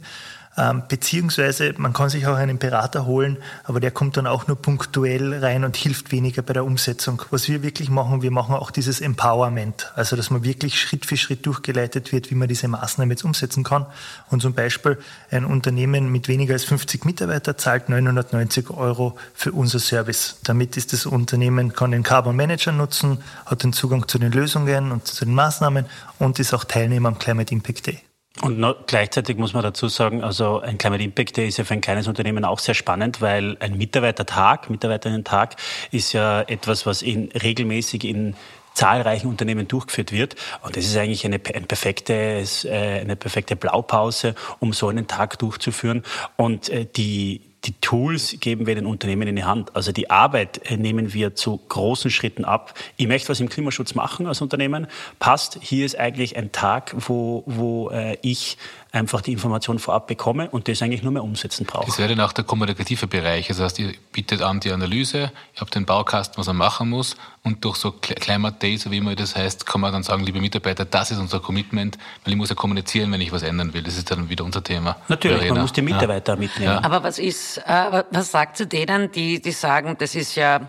[0.57, 4.61] Ähm, beziehungsweise man kann sich auch einen Berater holen, aber der kommt dann auch nur
[4.61, 7.21] punktuell rein und hilft weniger bei der Umsetzung.
[7.29, 11.17] Was wir wirklich machen, wir machen auch dieses Empowerment, also dass man wirklich Schritt für
[11.17, 13.85] Schritt durchgeleitet wird, wie man diese Maßnahmen jetzt umsetzen kann.
[14.29, 14.97] Und zum Beispiel
[15.31, 20.39] ein Unternehmen mit weniger als 50 Mitarbeiter zahlt 990 Euro für unser Service.
[20.43, 24.91] Damit ist das Unternehmen, kann den Carbon Manager nutzen, hat den Zugang zu den Lösungen
[24.91, 25.85] und zu den Maßnahmen
[26.17, 28.08] und ist auch Teilnehmer am Climate Impact Day.
[28.41, 31.81] Und gleichzeitig muss man dazu sagen, also ein Climate Impact Day ist ja für ein
[31.81, 35.57] kleines Unternehmen auch sehr spannend, weil ein Mitarbeitertag, Mitarbeiterinnen-Tag
[35.91, 38.35] ist ja etwas, was in, regelmäßig in
[38.73, 40.35] zahlreichen Unternehmen durchgeführt wird.
[40.61, 45.37] Und das ist eigentlich eine, ein perfektes, äh, eine perfekte Blaupause, um so einen Tag
[45.39, 46.03] durchzuführen.
[46.37, 49.75] Und äh, die, die Tools geben wir den Unternehmen in die Hand.
[49.75, 52.73] Also die Arbeit äh, nehmen wir zu großen Schritten ab.
[52.95, 54.87] Ich möchte was im Klimaschutz machen als Unternehmen.
[55.19, 58.57] Passt, hier ist eigentlich ein Tag, wo, wo äh, ich
[58.91, 61.85] einfach die Information vorab bekomme und das eigentlich nur mehr umsetzen brauche.
[61.85, 63.47] Das wäre dann auch der kommunikative Bereich.
[63.47, 65.17] Das heißt, ihr bietet an die Analyse,
[65.53, 68.97] ihr habt den Baukasten, was er machen muss und durch so Climate Days, so wie
[68.97, 72.37] immer das heißt, kann man dann sagen, liebe Mitarbeiter, das ist unser Commitment, weil ich
[72.37, 73.83] muss ja kommunizieren, wenn ich was ändern will.
[73.83, 74.97] Das ist dann wieder unser Thema.
[75.07, 76.39] Natürlich, man muss die Mitarbeiter ja.
[76.39, 76.73] mitnehmen.
[76.73, 76.83] Ja.
[76.83, 80.61] Aber was ist, äh, was sagt zu denen, die, die sagen, das ist ja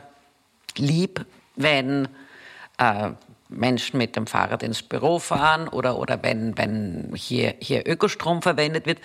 [0.77, 1.25] lieb,
[1.57, 2.09] wenn
[2.77, 3.11] äh,
[3.51, 8.87] Menschen mit dem Fahrrad ins Büro fahren oder, oder wenn, wenn hier, hier Ökostrom verwendet
[8.87, 9.01] wird.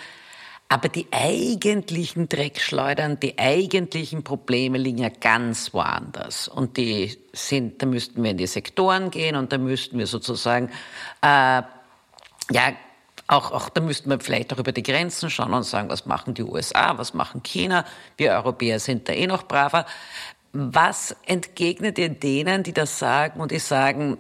[0.68, 6.48] Aber die eigentlichen Dreckschleudern, die eigentlichen Probleme liegen ja ganz woanders.
[6.48, 10.70] Und die sind, da müssten wir in die Sektoren gehen und da müssten wir sozusagen,
[11.22, 11.62] äh,
[12.52, 12.74] ja,
[13.28, 16.34] auch, auch da müssten wir vielleicht auch über die Grenzen schauen und sagen, was machen
[16.36, 17.86] die USA, was machen China.
[18.18, 19.86] Wir Europäer sind da eh noch braver.
[20.58, 24.18] Was entgegnet ihr denen, die das sagen und die sagen,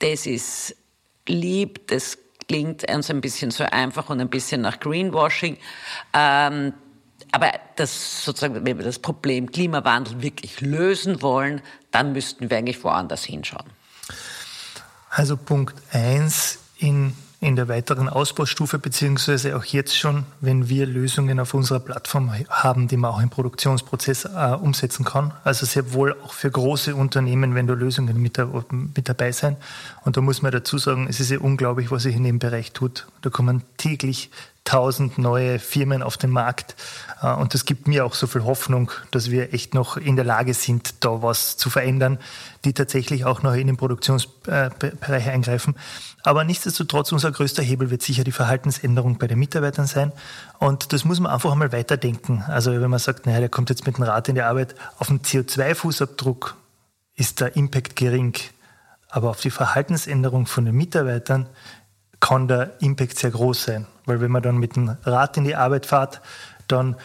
[0.00, 0.76] das ist
[1.26, 5.56] lieb, das klingt uns ein bisschen so einfach und ein bisschen nach Greenwashing.
[6.12, 6.74] Ähm,
[7.30, 12.84] aber das, sozusagen, wenn wir das Problem Klimawandel wirklich lösen wollen, dann müssten wir eigentlich
[12.84, 13.70] woanders hinschauen.
[15.08, 21.40] Also Punkt eins in in der weiteren Ausbaustufe, beziehungsweise auch jetzt schon, wenn wir Lösungen
[21.40, 25.32] auf unserer Plattform haben, die man auch im Produktionsprozess äh, umsetzen kann.
[25.42, 29.56] Also sehr wohl auch für große Unternehmen, wenn da Lösungen mit, da, mit dabei sein.
[30.04, 32.70] Und da muss man dazu sagen, es ist ja unglaublich, was sich in dem Bereich
[32.70, 33.08] tut.
[33.22, 34.30] Da kommen täglich
[34.64, 36.76] tausend neue Firmen auf den Markt.
[37.20, 40.24] Äh, und das gibt mir auch so viel Hoffnung, dass wir echt noch in der
[40.24, 42.18] Lage sind, da was zu verändern,
[42.64, 45.74] die tatsächlich auch noch in den Produktionsbereich eingreifen.
[46.22, 50.12] Aber nichtsdestotrotz, unser größter Hebel wird sicher die Verhaltensänderung bei den Mitarbeitern sein.
[50.58, 52.44] Und das muss man einfach einmal weiterdenken.
[52.46, 55.08] Also wenn man sagt, naja, der kommt jetzt mit dem Rad in die Arbeit, auf
[55.08, 56.54] den CO2-Fußabdruck
[57.16, 58.34] ist der Impact gering.
[59.08, 61.48] Aber auf die Verhaltensänderung von den Mitarbeitern
[62.22, 63.86] kann der Impact sehr groß sein.
[64.06, 66.22] Weil wenn man dann mit dem Rad in die Arbeit fährt,
[66.68, 66.96] dann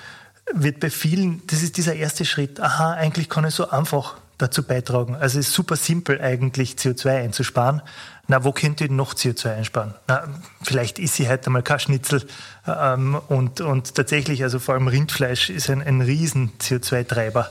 [0.53, 4.61] wird bei vielen, das ist dieser erste Schritt, aha, eigentlich kann ich so einfach dazu
[4.61, 5.15] beitragen.
[5.15, 7.81] Also es ist super simpel eigentlich CO2 einzusparen.
[8.27, 9.95] Na, wo könnt ihr noch CO2 einsparen?
[10.07, 10.27] Na,
[10.61, 12.23] vielleicht ist sie heute mal kein Schnitzel.
[12.67, 17.49] Ähm, und, und tatsächlich, also vor allem Rindfleisch ist ein, ein riesen CO2-Treiber.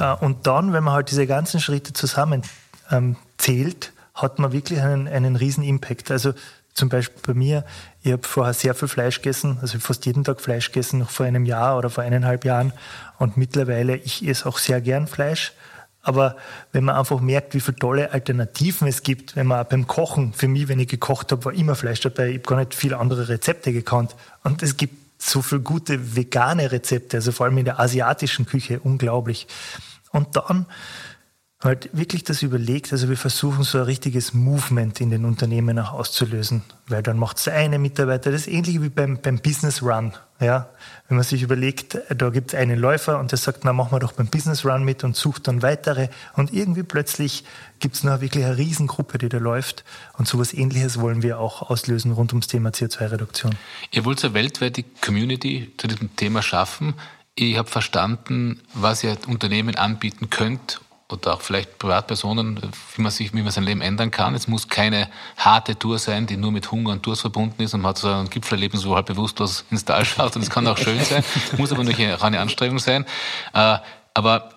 [0.00, 2.42] Äh, und dann, wenn man halt diese ganzen Schritte zusammen
[2.90, 3.16] ähm,
[4.16, 6.10] hat man wirklich einen, einen riesen Impact.
[6.10, 6.32] Also
[6.76, 7.64] zum Beispiel bei mir,
[8.02, 11.24] ich habe vorher sehr viel Fleisch gegessen, also fast jeden Tag Fleisch gegessen, noch vor
[11.24, 12.74] einem Jahr oder vor eineinhalb Jahren.
[13.18, 15.54] Und mittlerweile, ich esse auch sehr gern Fleisch.
[16.02, 16.36] Aber
[16.72, 20.34] wenn man einfach merkt, wie viele tolle Alternativen es gibt, wenn man auch beim Kochen,
[20.34, 22.28] für mich, wenn ich gekocht habe, war immer Fleisch dabei.
[22.28, 24.14] Ich habe gar nicht viele andere Rezepte gekannt.
[24.44, 28.80] Und es gibt so viele gute vegane Rezepte, also vor allem in der asiatischen Küche,
[28.80, 29.46] unglaublich.
[30.12, 30.66] Und dann
[31.62, 35.92] halt wirklich das überlegt, also wir versuchen so ein richtiges Movement in den Unternehmen auch
[35.92, 40.12] auszulösen, weil dann macht es eine Mitarbeiter, das ist ähnlich wie beim, beim Business Run,
[40.38, 40.68] ja.
[41.08, 44.00] Wenn man sich überlegt, da gibt es einen Läufer und der sagt, na machen wir
[44.00, 47.44] doch beim Business Run mit und sucht dann weitere und irgendwie plötzlich
[47.78, 49.82] gibt es noch wirklich eine Riesengruppe, die da läuft
[50.18, 53.54] und sowas ähnliches wollen wir auch auslösen rund ums Thema CO2-Reduktion.
[53.92, 56.94] Ihr wollt eine weltweite Community zu diesem Thema schaffen.
[57.34, 62.60] Ich habe verstanden, was ihr Unternehmen anbieten könnt oder auch vielleicht Privatpersonen,
[62.96, 64.34] wie man sich, wie man sein Leben ändern kann.
[64.34, 67.82] Es muss keine harte Tour sein, die nur mit Hunger und Durst verbunden ist und
[67.82, 70.78] man hat so ein Gipfelerlebnis, wo halt bewusstlos ins Tal schaut und es kann auch
[70.78, 71.22] schön sein,
[71.58, 73.06] muss aber nur eine Anstrengung sein.
[73.54, 73.78] Äh,
[74.14, 74.50] aber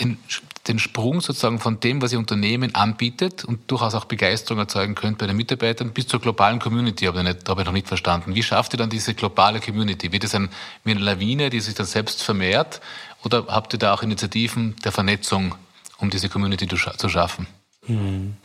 [0.00, 0.18] den,
[0.66, 5.18] den Sprung sozusagen von dem, was Ihr Unternehmen anbietet und durchaus auch Begeisterung erzeugen könnt
[5.18, 8.34] bei den Mitarbeitern bis zur globalen Community, habe ich, nicht, habe ich noch nicht verstanden.
[8.34, 10.10] Wie schafft ihr dann diese globale Community?
[10.10, 10.48] Wird es ein,
[10.82, 12.80] wie eine Lawine, die sich dann selbst vermehrt?
[13.24, 15.54] Oder habt ihr da auch Initiativen der Vernetzung
[16.04, 17.46] um diese Community zu schaffen?
[17.86, 18.36] Hm.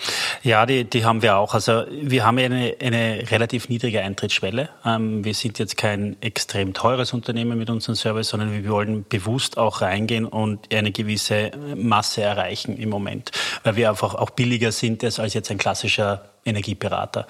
[0.43, 1.53] Ja, die, die haben wir auch.
[1.53, 4.69] Also wir haben eine, eine relativ niedrige Eintrittsschwelle.
[4.85, 9.57] Ähm, wir sind jetzt kein extrem teures Unternehmen mit unserem Service, sondern wir wollen bewusst
[9.57, 13.31] auch reingehen und eine gewisse Masse erreichen im Moment,
[13.63, 17.25] weil wir einfach auch billiger sind als jetzt ein klassischer Energieberater.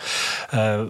[0.52, 0.86] Äh,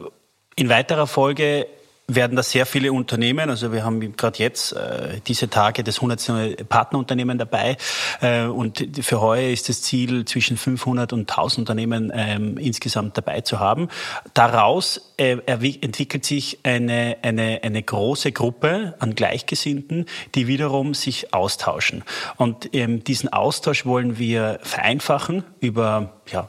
[0.56, 1.67] in weiterer Folge
[2.15, 6.67] werden da sehr viele Unternehmen, also wir haben gerade jetzt äh, diese Tage das 100.
[6.67, 7.78] Partnerunternehmen dabei
[8.22, 13.41] äh, und für heuer ist das Ziel, zwischen 500 und 1000 Unternehmen ähm, insgesamt dabei
[13.41, 13.89] zu haben.
[14.34, 15.38] Daraus äh,
[15.82, 20.05] entwickelt sich eine, eine, eine große Gruppe an Gleichgesinnten,
[20.36, 22.03] die wiederum sich austauschen.
[22.38, 26.47] Und ähm, diesen Austausch wollen wir vereinfachen über ja,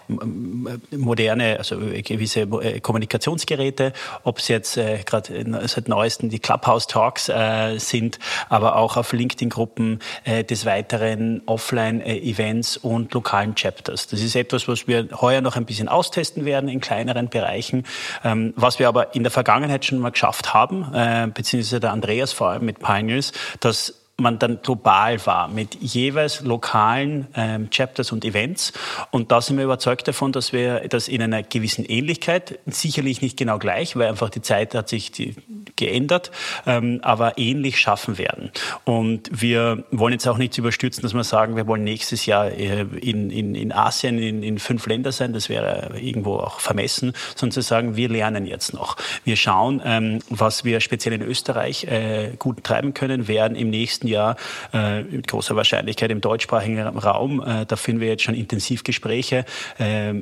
[0.91, 3.93] moderne, also gewisse äh, Kommunikationsgeräte,
[4.25, 10.01] ob es jetzt äh, gerade seit neuestem die Clubhouse-Talks äh, sind, aber auch auf LinkedIn-Gruppen
[10.25, 14.07] äh, des Weiteren Offline-Events und lokalen Chapters.
[14.07, 17.85] Das ist etwas, was wir heuer noch ein bisschen austesten werden in kleineren Bereichen,
[18.25, 22.33] ähm, was wir aber in der Vergangenheit schon mal geschafft haben, äh, beziehungsweise der Andreas
[22.33, 28.25] vor allem mit Pioneers, dass man dann global war mit jeweils lokalen ähm, Chapters und
[28.25, 28.73] Events.
[29.11, 33.37] Und da sind wir überzeugt davon, dass wir das in einer gewissen Ähnlichkeit, sicherlich nicht
[33.37, 35.35] genau gleich, weil einfach die Zeit hat sich die,
[35.77, 36.31] geändert,
[36.67, 38.51] ähm, aber ähnlich schaffen werden.
[38.85, 42.83] Und wir wollen jetzt auch nicht überstürzen, dass wir sagen, wir wollen nächstes Jahr äh,
[43.01, 45.33] in, in, in Asien in, in fünf Länder sein.
[45.33, 48.97] Das wäre irgendwo auch vermessen, sondern zu sagen, wir lernen jetzt noch.
[49.25, 54.07] Wir schauen, ähm, was wir speziell in Österreich äh, gut treiben können, werden im nächsten
[54.11, 54.37] Jahr
[54.73, 59.45] äh, mit großer Wahrscheinlichkeit im deutschsprachigen Raum, äh, da finden wir jetzt schon intensiv Gespräche,
[59.79, 60.15] äh,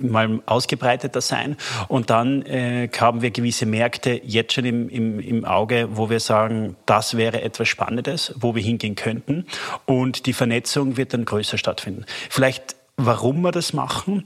[0.00, 1.56] mal ausgebreiteter sein.
[1.88, 6.20] Und dann äh, haben wir gewisse Märkte jetzt schon im, im, im Auge, wo wir
[6.20, 9.46] sagen, das wäre etwas Spannendes, wo wir hingehen könnten.
[9.84, 12.04] Und die Vernetzung wird dann größer stattfinden.
[12.30, 14.24] Vielleicht, warum wir das machen?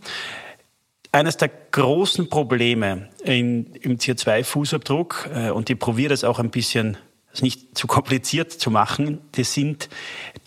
[1.12, 6.96] Eines der großen Probleme in, im CO2-Fußabdruck, äh, und ich probiere das auch ein bisschen
[7.32, 9.88] es nicht zu kompliziert zu machen, das sind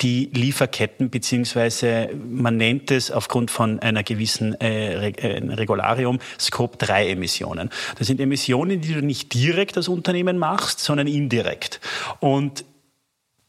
[0.00, 7.70] die Lieferketten, beziehungsweise man nennt es aufgrund von einer gewissen äh, äh Regularium Scope-3-Emissionen.
[7.98, 11.80] Das sind Emissionen, die du nicht direkt als Unternehmen machst, sondern indirekt.
[12.20, 12.64] Und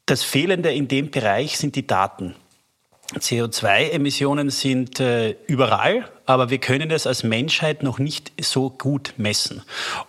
[0.05, 2.35] das Fehlende in dem Bereich sind die Daten.
[3.13, 9.61] CO2-Emissionen sind äh, überall, aber wir können es als Menschheit noch nicht so gut messen.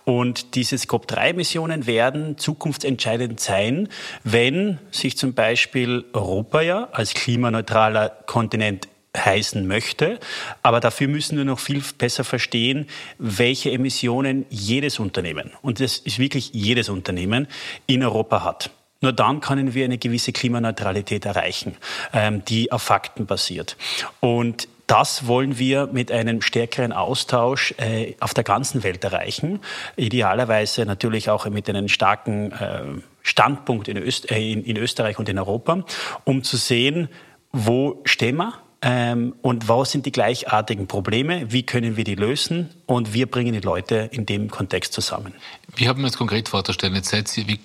[0.03, 3.89] Und diese Scope-3-Emissionen werden zukunftsentscheidend sein,
[4.23, 10.19] wenn sich zum Beispiel Europa ja als klimaneutraler Kontinent heißen möchte.
[10.63, 12.87] Aber dafür müssen wir noch viel besser verstehen,
[13.19, 17.47] welche Emissionen jedes Unternehmen, und das ist wirklich jedes Unternehmen,
[17.85, 18.71] in Europa hat.
[19.01, 21.75] Nur dann können wir eine gewisse Klimaneutralität erreichen,
[22.13, 23.77] ähm, die auf Fakten basiert.
[24.19, 29.59] Und das wollen wir mit einem stärkeren Austausch äh, auf der ganzen Welt erreichen.
[29.97, 32.83] Idealerweise natürlich auch mit einem starken äh,
[33.21, 35.83] Standpunkt in, äh, Österreich und in Europa,
[36.23, 37.09] um zu sehen,
[37.51, 41.51] wo stehen wir, ähm, und was sind die gleichartigen Probleme?
[41.51, 42.69] Wie können wir die lösen?
[42.85, 45.33] Und wir bringen die Leute in dem Kontext zusammen.
[45.75, 46.93] Wie haben wir uns konkret vorzustellen?
[46.93, 47.59] Jetzt seid ihr wie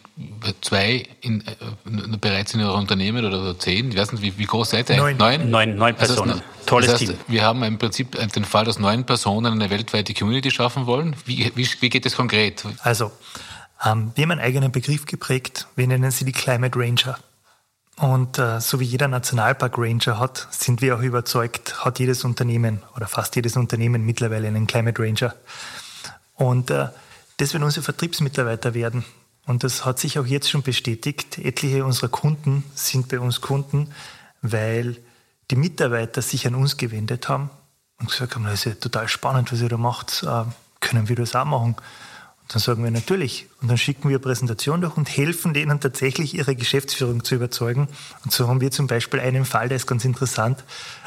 [0.63, 3.91] zwei in, äh, bereits in eurem Unternehmen oder zehn?
[3.91, 4.97] Ich weiß nicht, wie, wie groß seid ihr?
[4.97, 5.19] Neun.
[5.19, 6.31] Neun, neun, neun Personen.
[6.31, 7.21] Das heißt, Tolles das heißt, Team.
[7.29, 11.15] Wir haben im Prinzip den Fall, dass neun Personen eine weltweite Community schaffen wollen.
[11.27, 12.65] Wie, wie, wie geht das konkret?
[12.81, 13.13] Also,
[13.85, 15.67] ähm, wir haben einen eigenen Begriff geprägt.
[15.77, 17.19] Wir nennen sie die Climate Ranger.
[17.99, 22.83] Und äh, so wie jeder Nationalpark Ranger hat, sind wir auch überzeugt, hat jedes Unternehmen
[22.97, 25.35] oder fast jedes Unternehmen mittlerweile einen Climate Ranger.
[26.35, 26.89] Und äh,
[27.37, 29.05] das werden unsere Vertriebsmitarbeiter werden.
[29.47, 31.39] Und das hat sich auch jetzt schon bestätigt.
[31.39, 33.93] Etliche unserer Kunden sind bei uns Kunden,
[34.41, 34.97] weil
[35.51, 37.51] die Mitarbeiter sich an uns gewendet haben
[37.99, 40.45] und gesagt haben, das ist ja total spannend, was ihr da macht, äh,
[40.81, 41.77] können wir das auch machen?
[42.53, 43.47] Dann sagen wir natürlich.
[43.61, 47.89] Und dann schicken wir eine Präsentation durch und helfen denen tatsächlich ihre Geschäftsführung zu überzeugen.
[48.25, 50.63] Und so haben wir zum Beispiel einen Fall, der ist ganz interessant.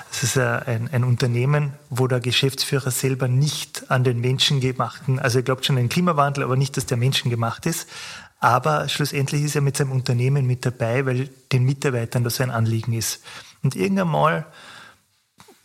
[0.09, 5.39] Das ist ein, ein Unternehmen, wo der Geschäftsführer selber nicht an den Menschen gemachten, also
[5.39, 7.87] er glaubt schon an den Klimawandel, aber nicht, dass der Menschen gemacht ist.
[8.39, 12.93] Aber schlussendlich ist er mit seinem Unternehmen mit dabei, weil den Mitarbeitern das ein Anliegen
[12.93, 13.23] ist.
[13.61, 14.45] Und irgendwann mal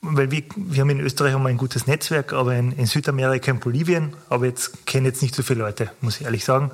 [0.02, 3.60] weil wir, wir haben in Österreich haben ein gutes Netzwerk, aber in, in Südamerika, in
[3.60, 6.70] Bolivien, aber jetzt kenne jetzt nicht so viele Leute, muss ich ehrlich sagen.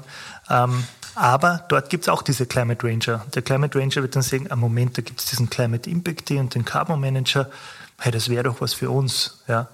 [0.49, 0.85] Ähm,
[1.17, 3.25] aber dort gibt es auch diese Climate Ranger.
[3.35, 6.55] Der Climate Ranger wird dann sagen, am Moment, da gibt es diesen Climate Impact und
[6.55, 7.51] den Carbon Manager.
[7.99, 9.43] Hey, das wäre doch was für uns.
[9.49, 9.69] Ja?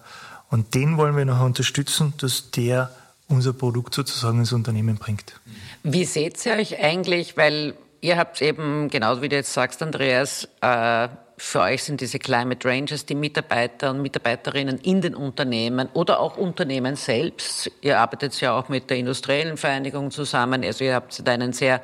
[0.50, 2.90] Und den wollen wir noch unterstützen, dass der
[3.28, 5.40] unser Produkt sozusagen ins Unternehmen bringt.
[5.82, 10.48] Wie seht ihr euch eigentlich, weil ihr habt eben, genau wie du jetzt sagst, Andreas,
[10.60, 11.08] äh,
[11.44, 16.36] für euch sind diese Climate Rangers die Mitarbeiter und Mitarbeiterinnen in den Unternehmen oder auch
[16.36, 17.68] Unternehmen selbst.
[17.80, 20.62] Ihr arbeitet ja auch mit der industriellen Vereinigung zusammen.
[20.62, 21.82] Also ihr habt einen sehr,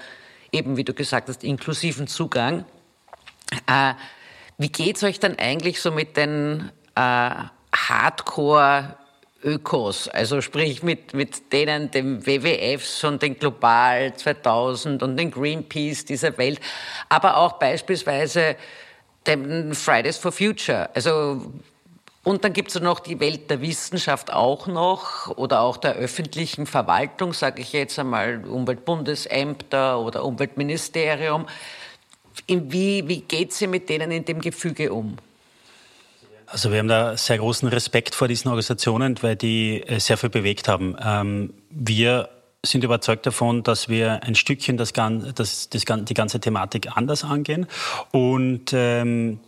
[0.52, 2.66] eben wie du gesagt hast, inklusiven Zugang.
[3.66, 3.94] Äh,
[4.58, 7.30] wie geht's euch dann eigentlich so mit den äh,
[7.74, 8.96] Hardcore
[9.42, 16.04] Ökos, also sprich mit, mit denen, den WWFs und den Global 2000 und den Greenpeace
[16.04, 16.60] dieser Welt,
[17.08, 18.56] aber auch beispielsweise
[19.26, 20.88] dem Fridays for Future.
[20.94, 21.52] Also
[22.28, 26.66] und dann gibt es noch die Welt der Wissenschaft auch noch oder auch der öffentlichen
[26.66, 31.46] Verwaltung, sage ich jetzt einmal, Umweltbundesämter oder Umweltministerium.
[32.46, 35.16] Wie, wie geht sie mit denen in dem Gefüge um?
[36.44, 40.30] Also wir haben da sehr großen Respekt vor diesen Organisationen, weil die äh, sehr viel
[40.30, 40.96] bewegt haben.
[41.02, 42.28] Ähm, wir
[42.64, 47.66] sind überzeugt davon, dass wir ein Stückchen das, das, das, die ganze Thematik anders angehen
[48.10, 49.40] und ähm,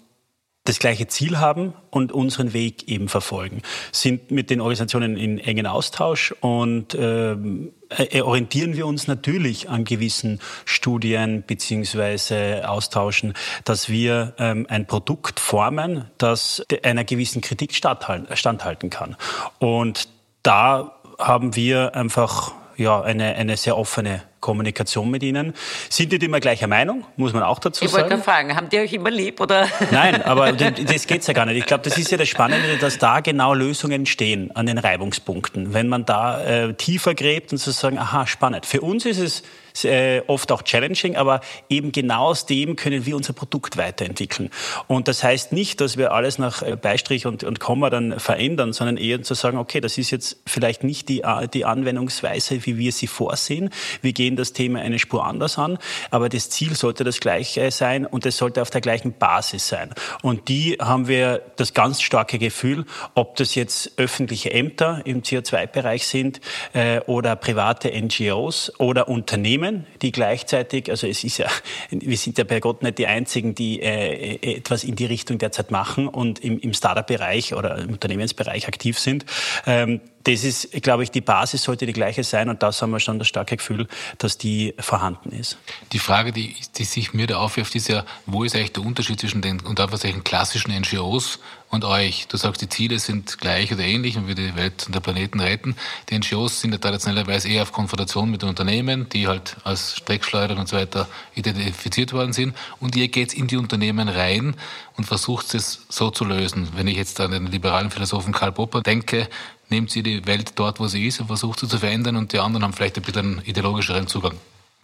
[0.65, 3.63] das gleiche Ziel haben und unseren Weg eben verfolgen.
[3.93, 9.85] Sind mit den Organisationen in engen Austausch und ähm, äh, orientieren wir uns natürlich an
[9.85, 13.35] gewissen Studien beziehungsweise austauschen,
[13.65, 19.17] dass wir ähm, ein Produkt formen, das einer gewissen Kritik standhalten kann.
[19.59, 20.09] Und
[20.43, 25.55] da haben wir einfach ja, eine, eine sehr offene Kommunikation mit ihnen.
[25.88, 28.07] Sind die immer gleicher Meinung, muss man auch dazu ich sagen.
[28.07, 29.68] Ich wollte fragen, haben die euch immer lieb oder?
[29.91, 31.57] Nein, aber das geht's ja gar nicht.
[31.57, 35.74] Ich glaube, das ist ja das Spannende, dass da genau Lösungen entstehen an den Reibungspunkten.
[35.74, 38.66] Wenn man da äh, tiefer gräbt und zu sagen, aha, spannend.
[38.66, 39.43] Für uns ist es
[39.84, 44.51] äh, oft auch challenging, aber eben genau aus dem können wir unser Produkt weiterentwickeln.
[44.86, 48.72] Und das heißt nicht, dass wir alles nach äh, Beistrich und, und Komma dann verändern,
[48.72, 51.22] sondern eher zu sagen, okay, das ist jetzt vielleicht nicht die,
[51.53, 53.70] die Anwendungsweise, wie wir sie vorsehen.
[54.03, 55.78] Wir gehen das Thema eine Spur anders an,
[56.11, 59.91] aber das Ziel sollte das gleiche sein und es sollte auf der gleichen Basis sein.
[60.22, 66.07] Und die haben wir das ganz starke Gefühl, ob das jetzt öffentliche Ämter im CO2-Bereich
[66.07, 66.41] sind
[66.72, 71.47] äh, oder private NGOs oder Unternehmen, Unternehmen, die gleichzeitig, also es ist ja,
[71.91, 75.39] wir sind ja bei Gott nicht die Einzigen, die äh, äh, etwas in die Richtung
[75.39, 79.24] derzeit machen und im, im Startup-Bereich oder im Unternehmensbereich aktiv sind.
[79.66, 83.01] Ähm, das ist, glaube ich, die Basis sollte die gleiche sein und das haben wir
[83.01, 85.57] schon das starke Gefühl, dass die vorhanden ist.
[85.93, 89.18] Die Frage, die, die sich mir da aufwirft, ist ja, wo ist eigentlich der Unterschied
[89.18, 91.39] zwischen den unter Anführungszeichen klassischen NGOs
[91.71, 92.27] und euch?
[92.29, 95.41] Du sagst, die Ziele sind gleich oder ähnlich und wir die Welt und der Planeten
[95.41, 95.75] retten.
[96.11, 100.59] Die NGOs sind ja traditionellerweise eher auf Konfrontation mit den Unternehmen, die halt als Streckschleudern
[100.59, 102.55] und so weiter identifiziert worden sind.
[102.79, 104.55] Und ihr geht in die Unternehmen rein
[104.97, 106.68] und versucht es so zu lösen.
[106.75, 109.29] Wenn ich jetzt an den liberalen Philosophen Karl Popper denke,
[109.71, 112.39] nehmt sie die Welt dort, wo sie ist und versucht sie zu verändern und die
[112.39, 114.35] anderen haben vielleicht ein bisschen einen ideologischeren Zugang.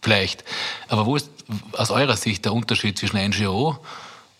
[0.02, 0.44] Vielleicht.
[0.88, 1.30] Aber wo ist
[1.72, 3.78] aus eurer Sicht der Unterschied zwischen NGO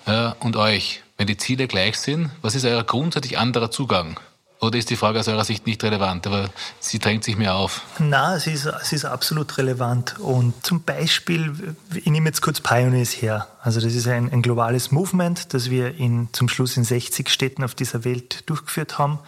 [0.06, 1.02] ja, und euch?
[1.16, 4.20] Wenn die Ziele gleich sind, was ist euer grundsätzlich anderer Zugang?
[4.60, 6.48] Oder ist die Frage aus eurer Sicht nicht relevant, aber
[6.80, 7.82] sie drängt sich mir auf?
[7.98, 10.18] Na, es ist, es ist absolut relevant.
[10.18, 13.48] Und zum Beispiel, ich nehme jetzt kurz Pioneers her.
[13.60, 17.64] Also das ist ein, ein globales Movement, das wir in, zum Schluss in 60 Städten
[17.64, 19.18] auf dieser Welt durchgeführt haben.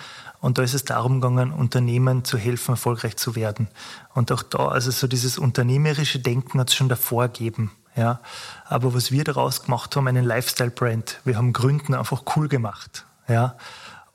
[0.40, 3.68] Und da ist es darum gegangen, Unternehmen zu helfen, erfolgreich zu werden.
[4.14, 7.72] Und auch da, also so dieses unternehmerische Denken hat es schon davor gegeben.
[7.96, 8.20] Ja.
[8.64, 11.20] Aber was wir daraus gemacht haben, einen Lifestyle-Brand.
[11.24, 13.04] Wir haben Gründen einfach cool gemacht.
[13.26, 13.56] Ja.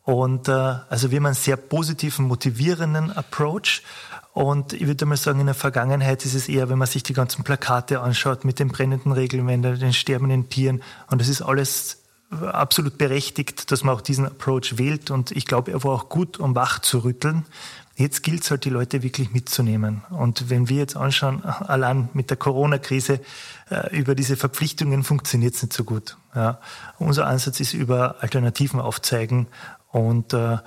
[0.03, 3.84] Und äh, also wir haben einen sehr positiven, motivierenden Approach.
[4.34, 7.13] Und ich würde mal sagen, in der Vergangenheit ist es eher, wenn man sich die
[7.13, 10.82] ganzen Plakate anschaut mit den brennenden Regelwänden, den sterbenden Tieren.
[11.09, 12.03] Und das ist alles
[12.41, 15.11] absolut berechtigt, dass man auch diesen Approach wählt.
[15.11, 17.45] Und ich glaube, er war auch gut, um wach zu rütteln.
[17.95, 20.01] Jetzt gilt es halt, die Leute wirklich mitzunehmen.
[20.09, 23.19] Und wenn wir jetzt anschauen, allein mit der Corona-Krise,
[23.69, 26.17] äh, über diese Verpflichtungen funktioniert es nicht so gut.
[26.34, 26.59] Ja.
[26.97, 29.47] Unser Ansatz ist über Alternativen aufzeigen
[29.91, 30.57] und äh,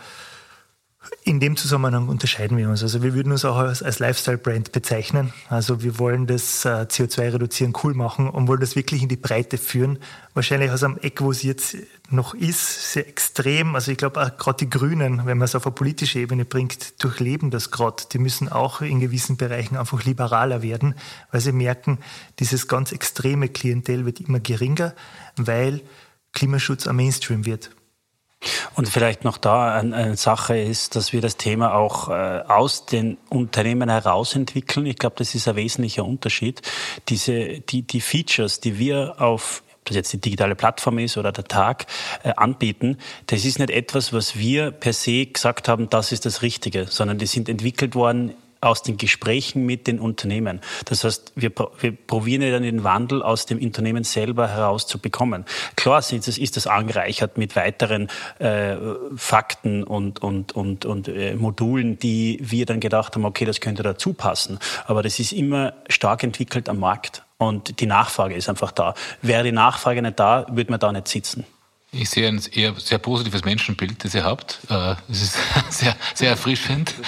[1.24, 2.82] in dem Zusammenhang unterscheiden wir uns.
[2.82, 5.32] Also wir würden uns auch als, als Lifestyle-Brand bezeichnen.
[5.48, 9.58] Also wir wollen das äh, CO2-Reduzieren cool machen und wollen das wirklich in die Breite
[9.58, 9.98] führen.
[10.34, 11.76] Wahrscheinlich aus einem Eck, wo es jetzt
[12.10, 13.74] noch ist, sehr extrem.
[13.74, 17.02] Also ich glaube auch gerade die Grünen, wenn man es auf eine politische Ebene bringt,
[17.02, 18.04] durchleben das gerade.
[18.12, 20.94] Die müssen auch in gewissen Bereichen einfach liberaler werden,
[21.32, 21.98] weil sie merken,
[22.38, 24.94] dieses ganz extreme Klientel wird immer geringer,
[25.36, 25.80] weil
[26.32, 27.70] Klimaschutz am Mainstream wird.
[28.74, 33.18] Und vielleicht noch da eine, Sache ist, dass wir das Thema auch äh, aus den
[33.28, 34.86] Unternehmen heraus entwickeln.
[34.86, 36.62] Ich glaube, das ist ein wesentlicher Unterschied.
[37.08, 41.30] Diese, die, die Features, die wir auf ob das jetzt die digitale Plattform ist oder
[41.30, 41.86] der Tag,
[42.24, 46.42] äh, anbieten, das ist nicht etwas, was wir per se gesagt haben, das ist das
[46.42, 48.34] Richtige, sondern die sind entwickelt worden
[48.66, 50.60] aus den Gesprächen mit den Unternehmen.
[50.84, 55.44] Das heißt, wir, wir probieren ja dann den Wandel aus dem Unternehmen selber herauszubekommen.
[55.76, 58.08] Klar ist das, ist das angereichert mit weiteren
[58.38, 58.76] äh,
[59.16, 63.82] Fakten und, und, und, und äh, Modulen, die wir dann gedacht haben, okay, das könnte
[63.82, 64.58] dazu passen.
[64.86, 67.22] Aber das ist immer stark entwickelt am Markt.
[67.38, 68.94] Und die Nachfrage ist einfach da.
[69.20, 71.44] Wäre die Nachfrage nicht da, würde man da nicht sitzen.
[71.98, 74.58] Ich sehe ein eher sehr positives Menschenbild, das ihr habt.
[74.68, 75.38] Äh, ist
[75.70, 76.94] sehr, sehr erfrischend.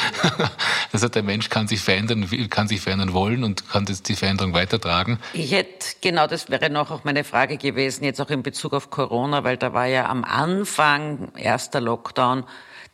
[0.90, 4.16] Das heißt, der Mensch kann sich verändern, kann sich verändern wollen und kann das, die
[4.16, 5.18] Veränderung weitertragen.
[5.34, 8.88] Ich hätte, genau das wäre noch auch meine Frage gewesen, jetzt auch in Bezug auf
[8.88, 12.44] Corona, weil da war ja am Anfang, erster Lockdown,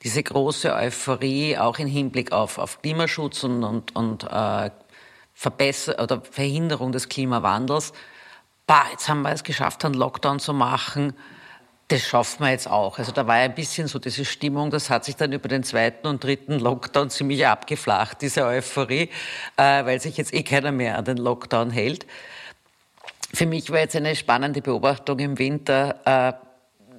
[0.03, 4.71] diese große Euphorie auch im Hinblick auf, auf Klimaschutz und, und, und äh,
[5.33, 7.93] Verbesser oder Verhinderung des Klimawandels.
[8.67, 11.15] Bah, jetzt haben wir es geschafft, einen Lockdown zu machen
[11.89, 12.99] das schaffen wir jetzt auch.
[12.99, 16.07] Also da war ein bisschen so diese Stimmung, das hat sich dann über den zweiten
[16.07, 19.11] und dritten Lockdown ziemlich abgeflacht, diese Euphorie,
[19.57, 22.07] äh, weil sich jetzt eh keiner mehr an den Lockdown hält.
[23.35, 26.33] Für mich war jetzt eine spannende Beobachtung im Winter, äh,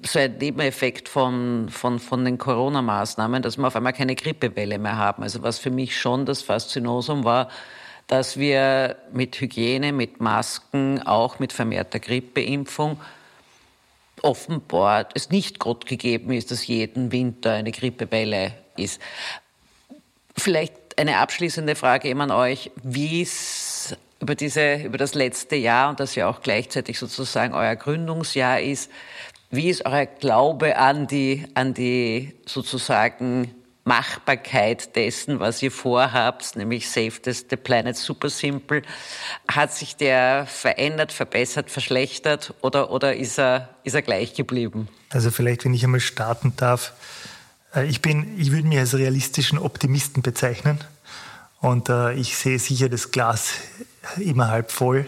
[0.08, 4.98] so ein Nebeneffekt von, von, von den Corona-Maßnahmen, dass wir auf einmal keine Grippewelle mehr
[4.98, 5.24] haben.
[5.24, 7.50] Also was für mich schon das Faszinosum war,
[8.06, 13.00] dass wir mit Hygiene, mit Masken, auch mit vermehrter Grippeimpfung
[14.22, 19.02] offenbar es nicht Gott gegeben ist, dass jeden Winter eine Grippewelle ist.
[20.38, 24.36] Vielleicht eine abschließende Frage eben an euch, wie es über,
[24.84, 28.92] über das letzte Jahr und das ja auch gleichzeitig sozusagen euer Gründungsjahr ist,
[29.52, 33.54] wie ist euer Glaube an die, an die sozusagen
[33.86, 38.82] Machbarkeit dessen, was ihr vorhabt, nämlich Save the Planet Super Simple,
[39.48, 44.90] hat sich der verändert, verbessert, verschlechtert oder, oder ist, er, ist er gleich geblieben?
[45.12, 46.94] Also vielleicht, wenn ich einmal starten darf.
[47.76, 50.80] Äh, ich, bin, ich würde mich als realistischen Optimisten bezeichnen
[51.62, 53.54] und äh, ich sehe sicher das Glas
[54.18, 55.06] immer halb voll.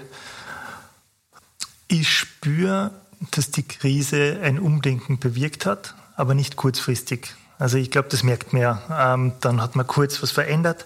[1.88, 2.92] Ich spüre,
[3.32, 7.34] dass die Krise ein Umdenken bewirkt hat, aber nicht kurzfristig.
[7.60, 9.14] Also ich glaube, das merkt man ja.
[9.14, 10.86] Ähm, dann hat man kurz was verändert.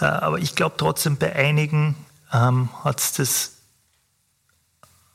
[0.00, 1.96] Äh, aber ich glaube trotzdem, bei einigen
[2.32, 3.52] ähm, hat's das,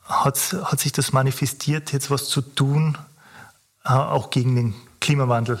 [0.04, 2.98] hat's, hat sich das manifestiert, jetzt was zu tun,
[3.84, 5.60] äh, auch gegen den Klimawandel.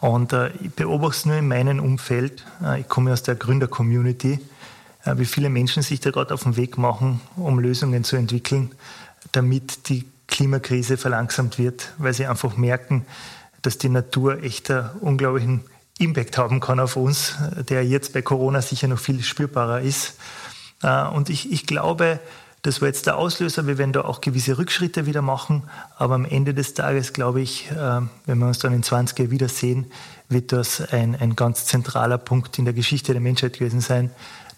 [0.00, 2.44] Und äh, ich beobachte es nur in meinem Umfeld.
[2.62, 4.40] Äh, ich komme aus der Gründer-Community,
[5.04, 8.72] äh, wie viele Menschen sich da gerade auf den Weg machen, um Lösungen zu entwickeln,
[9.32, 13.04] damit die Klimakrise verlangsamt wird, weil sie einfach merken,
[13.62, 15.64] dass die Natur echt einen unglaublichen
[15.98, 17.34] Impact haben kann auf uns,
[17.68, 20.14] der jetzt bei Corona sicher noch viel spürbarer ist.
[20.82, 22.20] Äh, und ich, ich glaube,
[22.62, 23.66] das war jetzt der Auslöser.
[23.66, 25.62] Wir werden da auch gewisse Rückschritte wieder machen.
[25.96, 29.30] Aber am Ende des Tages, glaube ich, äh, wenn wir uns dann in 20 Jahren
[29.30, 29.86] wiedersehen,
[30.28, 34.10] wird das ein, ein ganz zentraler Punkt in der Geschichte der Menschheit gewesen sein,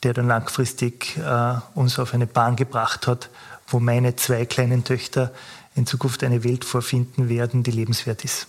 [0.03, 3.31] der dann langfristig äh, uns auf eine Bahn gebracht hat,
[3.69, 5.33] wo meine zwei kleinen Töchter
[5.75, 8.49] in Zukunft eine Welt vorfinden werden, die lebenswert ist.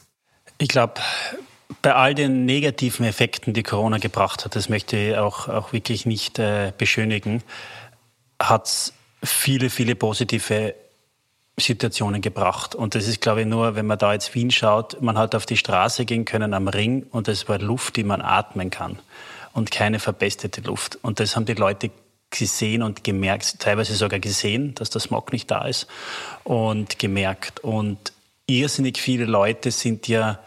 [0.57, 0.95] Ich glaube,
[1.81, 6.05] bei all den negativen Effekten, die Corona gebracht hat, das möchte ich auch, auch wirklich
[6.05, 7.43] nicht äh, beschönigen,
[8.41, 8.93] hat es
[9.23, 10.75] viele, viele positive
[11.57, 12.75] Situationen gebracht.
[12.75, 15.45] Und das ist, glaube ich, nur, wenn man da jetzt Wien schaut, man hat auf
[15.45, 18.99] die Straße gehen können am Ring und es war Luft, die man atmen kann
[19.53, 20.97] und keine verbestete Luft.
[21.01, 21.91] Und das haben die Leute
[22.31, 25.87] gesehen und gemerkt, teilweise sogar gesehen, dass der Smog nicht da ist
[26.43, 27.59] und gemerkt.
[27.59, 28.13] Und
[28.47, 30.39] irrsinnig viele Leute sind ja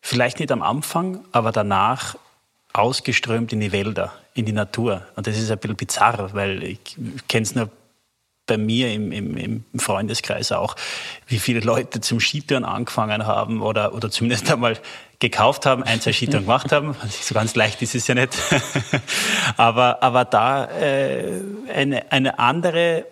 [0.00, 2.16] vielleicht nicht am Anfang, aber danach
[2.72, 5.06] ausgeströmt in die Wälder, in die Natur.
[5.16, 6.78] Und das ist ein bisschen bizarr, weil ich
[7.28, 7.70] kenne es nur
[8.46, 10.74] bei mir im, im, im, Freundeskreis auch,
[11.26, 14.78] wie viele Leute zum Skitouren angefangen haben oder, oder zumindest einmal
[15.18, 16.96] gekauft haben, ein, zwei Skitouren gemacht haben.
[17.10, 18.32] So ganz leicht ist es ja nicht.
[19.56, 21.42] aber, aber da äh,
[21.72, 23.04] eine, eine andere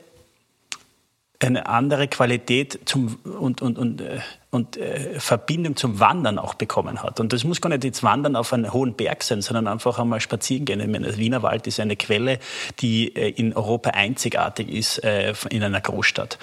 [1.40, 4.20] eine andere Qualität zum, und, und, und, äh,
[4.50, 7.20] und äh, Verbindung zum Wandern auch bekommen hat.
[7.20, 10.20] Und das muss gar nicht jetzt Wandern auf einen hohen Berg sein, sondern einfach einmal
[10.20, 10.80] spazieren gehen.
[10.80, 12.38] Ich meine, der Wiener Wald ist eine Quelle,
[12.80, 16.38] die äh, in Europa einzigartig ist äh, in einer Großstadt.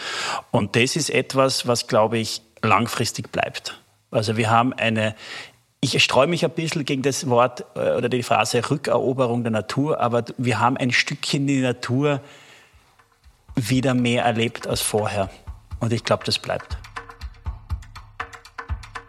[0.51, 3.79] Und das ist etwas, was, glaube ich, langfristig bleibt.
[4.11, 5.15] Also wir haben eine,
[5.81, 9.99] ich streue mich ein bisschen gegen das Wort äh, oder die Phrase Rückeroberung der Natur,
[9.99, 12.21] aber wir haben ein Stückchen die Natur
[13.55, 15.29] wieder mehr erlebt als vorher.
[15.79, 16.77] Und ich glaube, das bleibt.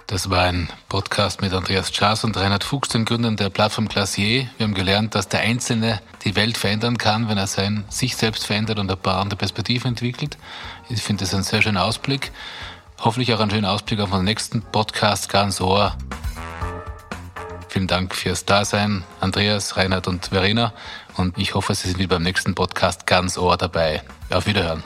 [0.07, 4.49] Das war ein Podcast mit Andreas Schaas und Reinhard Fuchs, den Gründern der Plattform Glacier.
[4.59, 8.47] Wir haben gelernt, dass der Einzelne die Welt verändern kann, wenn er sein, sich selbst
[8.47, 10.37] verändert und ein paar andere Perspektiven entwickelt.
[10.91, 12.33] Ich finde das ein sehr schöner Ausblick.
[13.01, 15.97] Hoffentlich auch ein schöner Ausblick auf den nächsten Podcast ganz Ohr.
[17.69, 20.75] Vielen Dank fürs Dasein, Andreas, Reinhard und Verena.
[21.17, 24.03] Und ich hoffe, Sie sind wie beim nächsten Podcast ganz ohr dabei.
[24.31, 24.83] Auf Wiederhören.